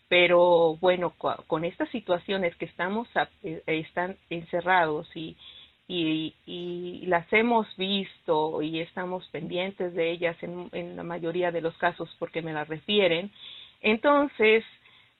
[0.09, 1.13] pero bueno,
[1.47, 3.07] con estas situaciones que estamos,
[3.43, 5.37] eh, están encerrados y,
[5.91, 12.09] y, las hemos visto y estamos pendientes de ellas en, la mayoría de los casos
[12.19, 13.31] porque me las refieren,
[13.81, 14.63] entonces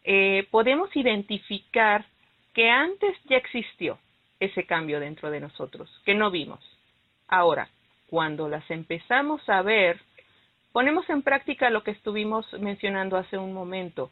[0.03, 2.05] eh, podemos identificar
[2.53, 3.97] que antes ya existió
[4.39, 6.59] ese cambio dentro de nosotros, que no vimos.
[7.27, 7.69] Ahora,
[8.09, 9.99] cuando las empezamos a ver,
[10.71, 14.09] ponemos en práctica lo que estuvimos mencionando hace un momento,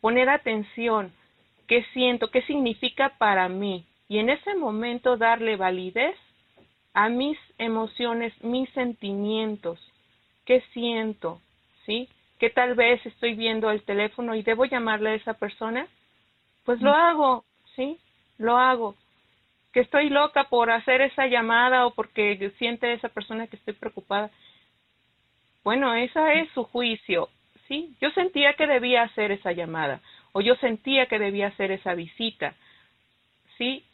[0.00, 1.12] poner atención,
[1.66, 6.14] qué siento, qué significa para mí, y en ese momento darle validez
[6.92, 9.80] a mis emociones, mis sentimientos,
[10.44, 11.40] qué siento,
[11.86, 12.10] ¿sí?
[12.38, 15.86] Que tal vez estoy viendo el teléfono y debo llamarle a esa persona,
[16.66, 17.98] pues lo hago, ¿sí?
[18.36, 18.96] Lo hago.
[19.72, 24.30] Que estoy loca por hacer esa llamada o porque siente esa persona que estoy preocupada.
[25.64, 27.30] Bueno, esa es su juicio,
[27.66, 27.96] ¿sí?
[27.98, 30.02] Yo sentía que debía hacer esa llamada
[30.32, 32.54] o yo sentía que debía hacer esa visita,
[33.56, 33.86] ¿sí?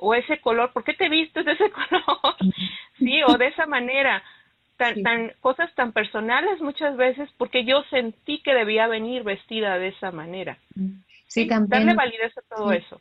[0.00, 2.36] O ese color, ¿por qué te vistes de ese color?
[2.98, 4.22] sí, o de esa manera.
[4.76, 9.88] Tan, tan, cosas tan personales muchas veces porque yo sentí que debía venir vestida de
[9.88, 10.56] esa manera.
[11.26, 11.86] Sí, también.
[11.86, 12.98] Darle validez a todo eso.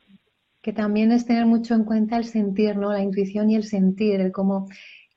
[0.61, 2.91] Que también es tener mucho en cuenta el sentir, ¿no?
[2.91, 4.67] La intuición y el sentir, el cómo,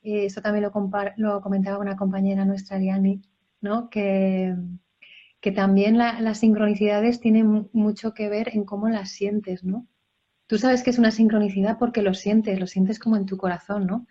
[0.05, 0.72] eh, eso también lo,
[1.16, 3.22] lo comentaba una compañera nuestra, Ariani,
[3.61, 3.91] ¿no?
[3.91, 4.55] Que,
[5.41, 9.89] que también las sincronicidades tienen mucho que ver en cómo las sientes, ¿no?
[10.53, 13.86] Tú sabes que es una sincronicidad porque lo sientes, lo sientes como en tu corazón,
[13.86, 14.07] ¿no?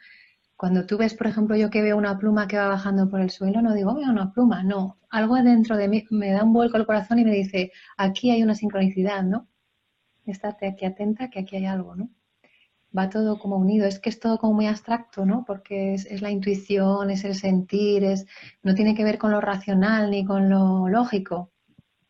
[0.55, 3.29] Cuando tú ves, por ejemplo, yo que veo una pluma que va bajando por el
[3.29, 4.97] suelo, no digo, veo una pluma, no.
[5.11, 8.41] Algo dentro de mí me da un vuelco al corazón y me dice, aquí hay
[8.41, 9.49] una sincronicidad, ¿no?
[10.25, 12.09] Estate aquí atenta que aquí hay algo, ¿no?
[12.97, 13.85] Va todo como unido.
[13.85, 15.45] Es que es todo como muy abstracto, ¿no?
[15.45, 18.25] Porque es, la intuición, es el sentir, es,
[18.63, 21.51] no tiene que ver con lo racional ni con lo lógico.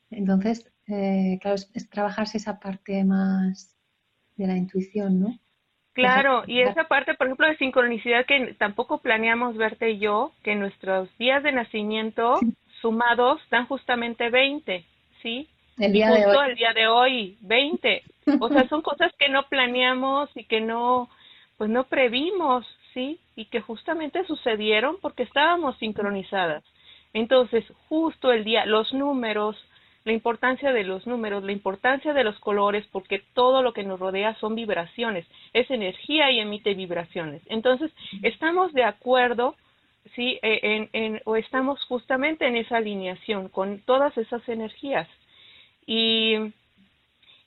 [0.09, 3.75] Entonces, eh, claro, es trabajarse esa parte más,
[4.41, 5.37] de la intuición, ¿no?
[5.93, 10.55] Claro, y esa parte, por ejemplo, de sincronicidad que tampoco planeamos verte y yo, que
[10.55, 12.39] nuestros días de nacimiento
[12.81, 14.85] sumados dan justamente 20,
[15.21, 15.49] ¿sí?
[15.77, 16.49] El día de hoy.
[16.49, 18.03] el día de hoy, 20.
[18.39, 21.09] O sea, son cosas que no planeamos y que no,
[21.57, 23.19] pues no previmos, ¿sí?
[23.35, 26.63] Y que justamente sucedieron porque estábamos sincronizadas.
[27.13, 29.57] Entonces, justo el día, los números,
[30.04, 33.99] la importancia de los números, la importancia de los colores, porque todo lo que nos
[33.99, 37.41] rodea son vibraciones, es energía y emite vibraciones.
[37.47, 37.91] Entonces,
[38.24, 39.56] estamos de acuerdo,
[40.16, 40.39] ¿sí?
[40.41, 45.08] E, en, en, o estamos justamente en esa alineación con todas esas energías.
[45.86, 46.36] Y,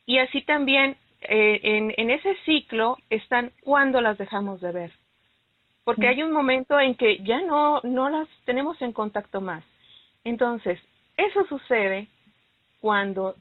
[0.07, 4.93] y así también eh, en, en ese ciclo están cuando las dejamos de ver.
[5.83, 9.65] Porque hay un momento en que ya no, no las tenemos en contacto más.
[10.25, 10.81] Entonces,
[11.17, 12.09] eso sucede
[12.85, 13.37] cuando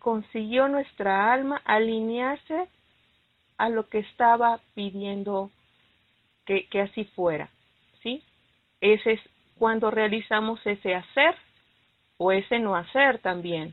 [0.00, 2.66] consiguió nuestra alma alinearse
[3.56, 5.52] a lo que estaba pidiendo
[6.44, 7.48] que, que así fuera.
[8.02, 8.24] ¿Sí?
[8.80, 9.20] Ese es
[9.56, 11.36] cuando realizamos ese hacer
[12.16, 13.72] o ese no hacer también.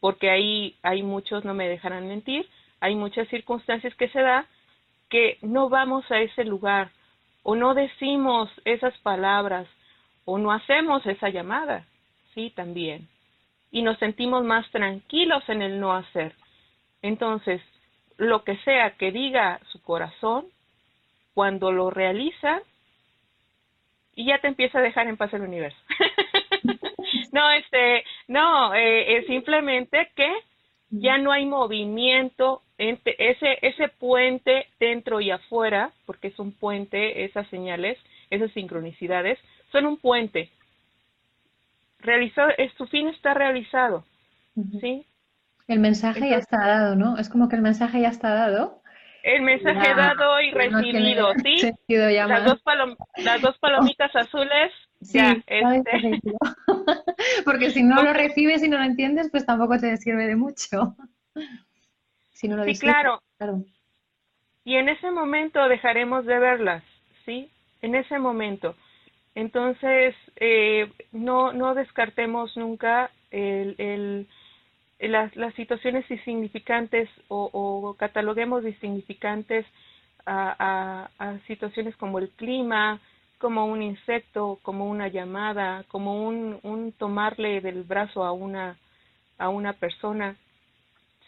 [0.00, 2.46] Porque ahí hay muchos, no me dejarán mentir,
[2.78, 4.44] hay muchas circunstancias que se da
[5.08, 6.90] que no vamos a ese lugar
[7.42, 9.66] o no decimos esas palabras
[10.26, 11.86] o no hacemos esa llamada,
[12.34, 13.08] sí, también.
[13.70, 16.34] Y nos sentimos más tranquilos en el no hacer.
[17.02, 17.60] Entonces,
[18.16, 20.46] lo que sea que diga su corazón,
[21.34, 22.60] cuando lo realiza,
[24.14, 25.78] y ya te empieza a dejar en paz el universo.
[27.32, 30.28] no, este, no, eh, es simplemente que
[30.90, 37.24] ya no hay movimiento entre ese ese puente dentro y afuera, porque es un puente,
[37.24, 37.98] esas señales,
[38.30, 39.38] esas sincronicidades,
[39.70, 40.50] son un puente.
[42.00, 44.04] Realizado, su fin está realizado,
[44.80, 45.04] ¿sí?
[45.66, 47.18] El mensaje ya está dado, ¿no?
[47.18, 48.78] Es como que el mensaje ya está dado
[49.22, 51.72] el mensaje dado y recibido, ¿sí?
[51.88, 52.62] Las dos,
[53.16, 54.72] las dos palomitas azules.
[55.00, 56.20] Sí, este.
[57.44, 60.96] porque si no lo recibes y no lo entiendes, pues tampoco te sirve de mucho.
[62.32, 63.22] Si no lo sí, claro.
[63.36, 63.62] claro.
[64.64, 66.82] Y en ese momento dejaremos de verlas,
[67.24, 67.50] ¿sí?
[67.80, 68.74] En ese momento.
[69.34, 74.28] Entonces, eh, no, no descartemos nunca el, el
[74.98, 79.64] las, las situaciones insignificantes o, o cataloguemos de insignificantes
[80.26, 83.00] a, a, a, situaciones como el clima,
[83.38, 88.76] como un insecto, como una llamada, como un, un tomarle del brazo a una,
[89.38, 90.36] a una persona,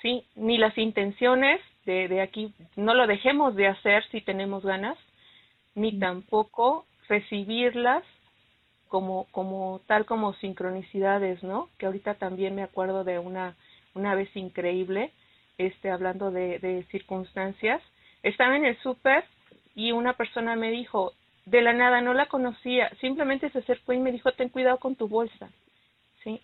[0.03, 0.25] ¿sí?
[0.35, 4.99] Ni las intenciones de, de aquí, no lo dejemos de hacer si tenemos ganas,
[5.77, 8.05] ni tampoco recibirlas
[8.89, 11.69] como, como tal como sincronicidades, ¿no?
[11.79, 13.57] Que ahorita también me acuerdo de una,
[13.95, 15.13] una vez increíble,
[15.59, 17.83] este, hablando de, de circunstancias.
[18.23, 19.25] Estaba en el súper
[19.75, 21.13] y una persona me dijo,
[21.47, 24.95] de la nada, no la conocía, simplemente se acercó y me dijo, ten cuidado con
[24.95, 25.51] tu bolsa,
[26.23, 26.41] ¿sí?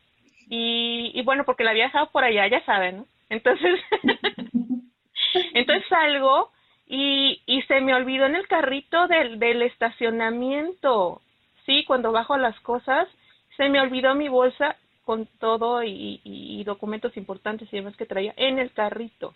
[0.49, 3.07] Y, y bueno, porque la había dejado por allá, ya saben, ¿no?
[3.29, 3.81] Entonces,
[5.55, 6.51] entonces salgo
[6.87, 11.21] y, y se me olvidó en el carrito del, estacionamiento,
[11.65, 13.09] sí, cuando bajo las cosas,
[13.57, 18.59] se me olvidó mi bolsa con todo y, documentos importantes y demás que traía en
[18.59, 19.35] el carrito,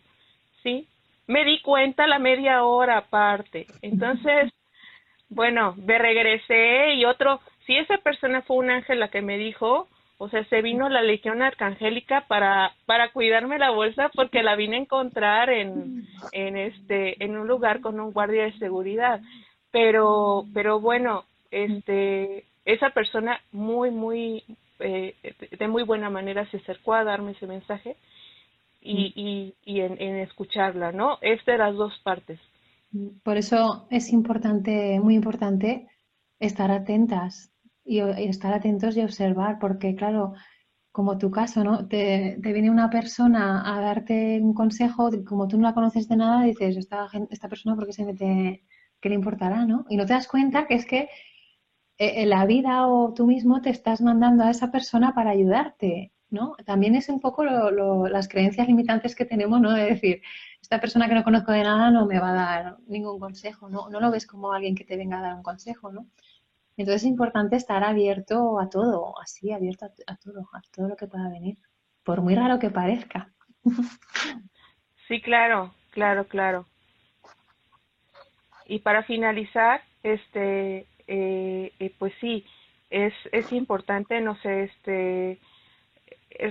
[0.63, 0.89] ¿sí?
[1.29, 3.67] Me di cuenta la media hora aparte.
[3.83, 4.53] Entonces,
[5.29, 9.89] bueno, me regresé y otro, si esa persona fue un ángel la que me dijo,
[10.23, 14.77] o sea, se vino la legión arcangélica para para cuidarme la bolsa porque la vine
[14.77, 19.21] a encontrar en en este en un lugar con un guardia de seguridad.
[19.73, 24.45] Pero pero bueno, este, esa persona muy, muy,
[24.79, 25.15] eh,
[25.59, 27.97] de muy buena manera se acercó a darme ese mensaje
[28.81, 31.19] y, y, y en, en, escucharla, ¿no?
[31.21, 32.39] Es de las dos partes.
[33.23, 35.87] Por eso es importante, muy importante,
[36.39, 37.51] estar atentas
[37.85, 40.35] y, estar atentos y observar, porque claro,
[40.93, 41.89] como tu caso, ¿no?
[41.89, 46.45] Te, viene una persona a darte un consejo, como tú no la conoces de nada,
[46.45, 48.65] dices, esta, esta persona, ¿por qué se mete?
[49.01, 49.87] ¿Qué le importará, no?
[49.89, 51.09] Y no te das cuenta que es que
[51.99, 56.55] eh, la vida o tú mismo te estás mandando a esa persona para ayudarte, ¿no?
[56.65, 59.73] También es un poco las creencias limitantes que tenemos, ¿no?
[59.73, 60.23] De decir,
[60.63, 63.91] esta persona que no conozco de nada no me va a dar ningún consejo, ¿no?
[63.91, 66.07] No lo ves como alguien que te venga a dar un consejo, ¿no?
[66.81, 71.07] Entonces es importante estar abierto a todo, así, abierto a, todo, a todo lo que
[71.07, 71.59] pueda venir,
[72.03, 73.31] por muy raro que parezca.
[75.07, 76.67] Sí, claro, claro, claro.
[78.65, 82.47] Y para finalizar, este, eh, eh, pues sí,
[82.89, 85.39] es, es importante, no sé, este,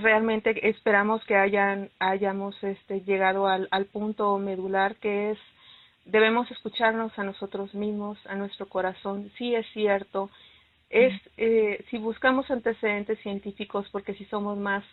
[0.00, 5.38] realmente esperamos que hayan, hayamos este, llegado al, al punto medular que es
[6.04, 9.30] debemos escucharnos a nosotros mismos, a nuestro corazón.
[9.38, 10.30] Sí es cierto,
[10.88, 14.84] es eh, si buscamos antecedentes científicos, porque si somos más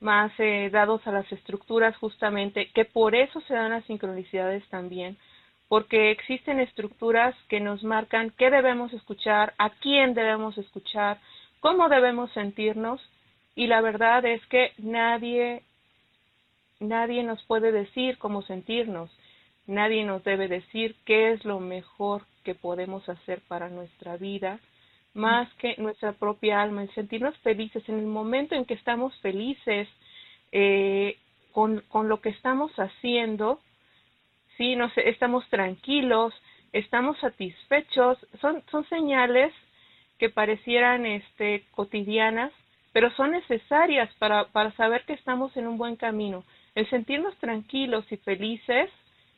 [0.00, 5.16] más eh, dados a las estructuras justamente, que por eso se dan las sincronicidades también,
[5.68, 11.18] porque existen estructuras que nos marcan qué debemos escuchar, a quién debemos escuchar,
[11.60, 13.00] cómo debemos sentirnos
[13.54, 15.62] y la verdad es que nadie
[16.78, 19.10] nadie nos puede decir cómo sentirnos,
[19.66, 24.60] nadie nos debe decir qué es lo mejor que podemos hacer para nuestra vida,
[25.14, 29.88] más que nuestra propia alma, el sentirnos felices en el momento en que estamos felices,
[30.52, 31.16] eh,
[31.52, 33.60] con, con lo que estamos haciendo,
[34.56, 34.76] ¿sí?
[34.76, 36.34] Nos, estamos tranquilos,
[36.72, 39.52] estamos satisfechos, son, son señales
[40.18, 42.52] que parecieran este, cotidianas,
[42.92, 46.44] pero son necesarias para, para saber que estamos en un buen camino.
[46.74, 48.90] El sentirnos tranquilos y felices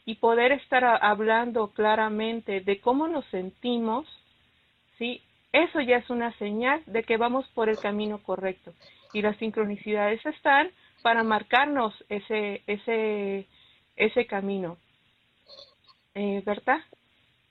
[0.08, 4.06] y poder estar hablando claramente de cómo nos sentimos,
[4.96, 5.20] ¿sí?
[5.52, 8.72] Eso ya es una señal de que vamos por el camino correcto.
[9.12, 10.70] Y las sincronicidades están
[11.02, 13.46] para marcarnos ese, ese,
[13.96, 14.78] ese camino.
[16.14, 16.78] Eh, ¿Verdad?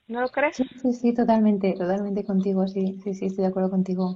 [0.08, 0.56] ¿No lo crees?
[0.56, 4.16] Sí, sí, totalmente, totalmente contigo, sí, sí, sí, estoy de acuerdo contigo.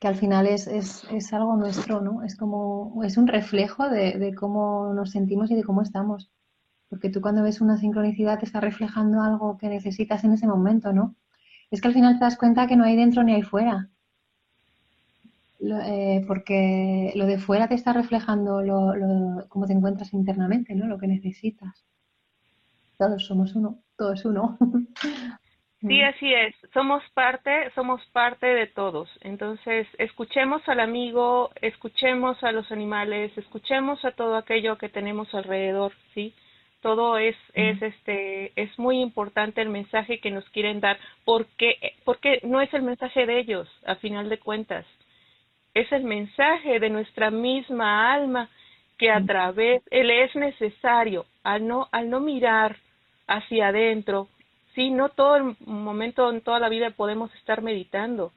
[0.00, 2.22] Que al final es, es, es algo nuestro, ¿no?
[2.22, 6.30] Es como, es un reflejo de, de, cómo nos sentimos y de cómo estamos.
[6.88, 10.92] Porque tú cuando ves una sincronicidad te está reflejando algo que necesitas en ese momento,
[10.92, 11.14] ¿no?
[11.70, 13.88] Es que al final te das cuenta que no hay dentro ni hay fuera.
[15.60, 20.86] Eh, porque lo de fuera te está reflejando lo, cómo te encuentras internamente, ¿no?
[20.86, 21.84] Lo que necesitas.
[22.96, 24.56] Todos somos uno todo es uno.
[25.80, 26.56] Sí, así es.
[26.74, 29.08] Somos parte, somos parte de todos.
[29.20, 35.92] Entonces, escuchemos al amigo, escuchemos a los animales, escuchemos a todo aquello que tenemos alrededor,
[36.14, 36.34] ¿sí?
[36.80, 42.40] Todo es, es este, es muy importante el mensaje que nos quieren dar, porque, porque
[42.44, 44.86] no es el mensaje de ellos, a final de cuentas.
[45.74, 48.48] Es el mensaje de nuestra misma alma
[48.96, 52.76] que a través, él es necesario, al no, al no mirar
[53.26, 54.28] hacia adentro.
[54.74, 58.32] Sí, no todo el momento, en toda la vida podemos estar meditando,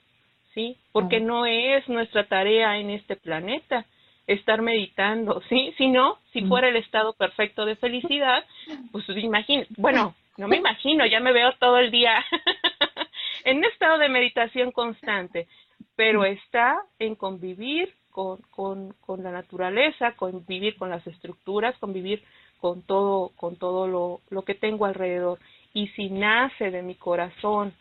[0.54, 0.78] ¿sí?
[0.92, 3.86] Porque no es nuestra tarea en este planeta
[4.34, 5.74] estar meditando, ¿sí?
[5.78, 8.46] Si no, si fuera el estado perfecto de felicidad,
[8.92, 12.24] pues imagino, bueno, no me imagino, ya me veo todo el día
[13.46, 15.48] en un estado de meditación constante,
[15.96, 22.24] pero está en convivir con, con, con la naturaleza, convivir con las estructuras, convivir
[22.60, 25.40] con todo, con todo lo, lo que tengo alrededor.
[25.74, 27.74] Y si nace de mi corazón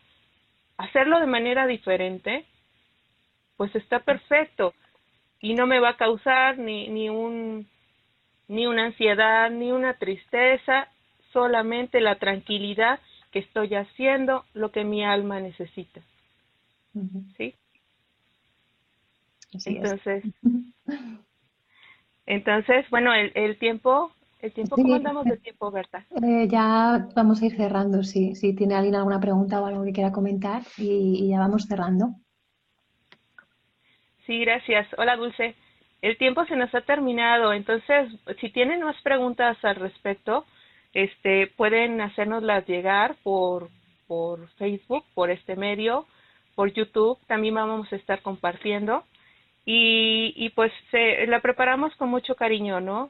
[0.77, 2.45] hacerlo de manera diferente,
[3.57, 4.73] pues está perfecto
[5.41, 7.67] y no me va a causar ni, ni un
[8.47, 10.89] ni una ansiedad, ni una tristeza,
[11.31, 12.99] solamente la tranquilidad
[13.31, 16.01] que estoy haciendo lo que mi alma necesita.
[17.37, 17.55] ¿Sí?
[19.65, 20.23] entonces,
[22.25, 24.11] entonces, bueno, el, el tiempo
[24.41, 26.03] ¿El tiempo, ¿Cómo andamos de tiempo, Berta?
[26.23, 28.33] Eh, ya vamos a ir cerrando, sí.
[28.33, 32.15] Si tiene alguien alguna pregunta o algo que quiera comentar y, ya vamos cerrando.
[34.31, 34.87] Sí, gracias.
[34.97, 35.55] Hola, Dulce.
[36.01, 38.09] El tiempo se nos ha terminado, entonces,
[38.39, 40.45] si tienen más preguntas al respecto,
[40.93, 43.67] este, pueden hacérnoslas llegar por,
[44.07, 46.05] por Facebook, por este medio,
[46.55, 47.19] por YouTube.
[47.27, 49.03] También vamos a estar compartiendo.
[49.65, 53.09] Y, pues se, la preparamos con mucho cariño, ¿no?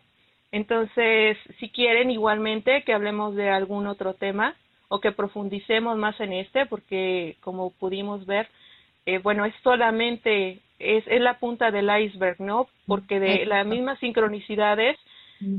[0.51, 4.55] Entonces, si quieren igualmente que hablemos de algún otro tema
[4.87, 8.49] o que profundicemos más en este, porque como pudimos ver,
[9.05, 12.67] eh, bueno, es solamente, es, es la punta del iceberg, ¿no?
[12.87, 14.97] Porque de las mismas sincronicidades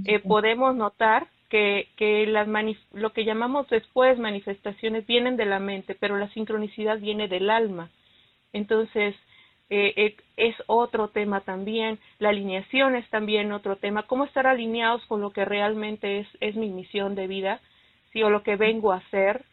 [0.04, 2.48] eh, podemos notar que, que las
[2.92, 7.90] lo que llamamos después manifestaciones vienen de la mente, pero la sincronicidad viene del alma.
[8.52, 9.14] Entonces,
[9.74, 15.04] eh, eh, es otro tema también, la alineación es también otro tema, cómo estar alineados
[15.06, 17.60] con lo que realmente es, es mi misión de vida,
[18.12, 19.44] sí, o lo que vengo a hacer,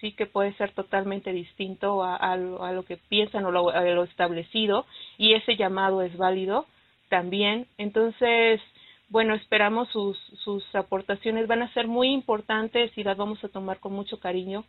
[0.00, 4.04] sí que puede ser totalmente distinto a, a, lo, que piensan o lo, a lo
[4.04, 4.86] establecido,
[5.18, 6.66] y ese llamado es válido
[7.08, 7.66] también.
[7.78, 8.60] Entonces,
[9.08, 13.78] bueno, esperamos sus, sus aportaciones, van a ser muy importantes y las vamos a tomar
[13.78, 14.64] con mucho cariño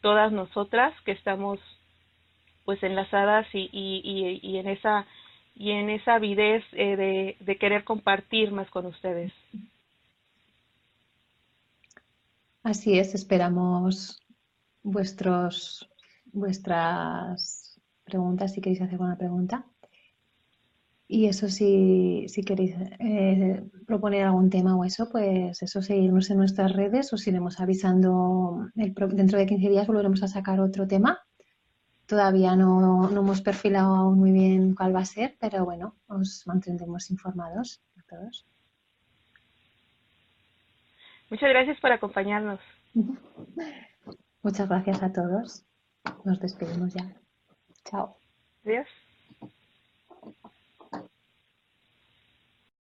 [0.00, 1.58] todas nosotras que estamos
[2.64, 5.06] pues enlazadas y, y, y, en esa
[5.54, 9.32] y en esa avidez eh, de, de querer compartir más con ustedes.
[12.62, 14.20] Así es, esperamos
[14.90, 15.88] vuestros
[16.32, 19.64] vuestras preguntas si queréis hacer alguna pregunta.
[21.10, 26.36] Y eso si, si queréis eh, proponer algún tema o eso, pues eso seguirnos en
[26.36, 31.18] nuestras redes, os iremos avisando el, dentro de 15 días volveremos a sacar otro tema
[32.08, 36.42] Todavía no, no, hemos perfilado aún muy bien cuál va a ser, pero bueno, os
[36.46, 38.46] mantendremos informados a todos.
[41.28, 42.60] Muchas gracias por acompañarnos.
[44.48, 45.66] Muchas gracias a todos.
[46.24, 47.04] Nos despedimos ya.
[47.84, 48.16] Chao.
[48.64, 48.88] Adiós.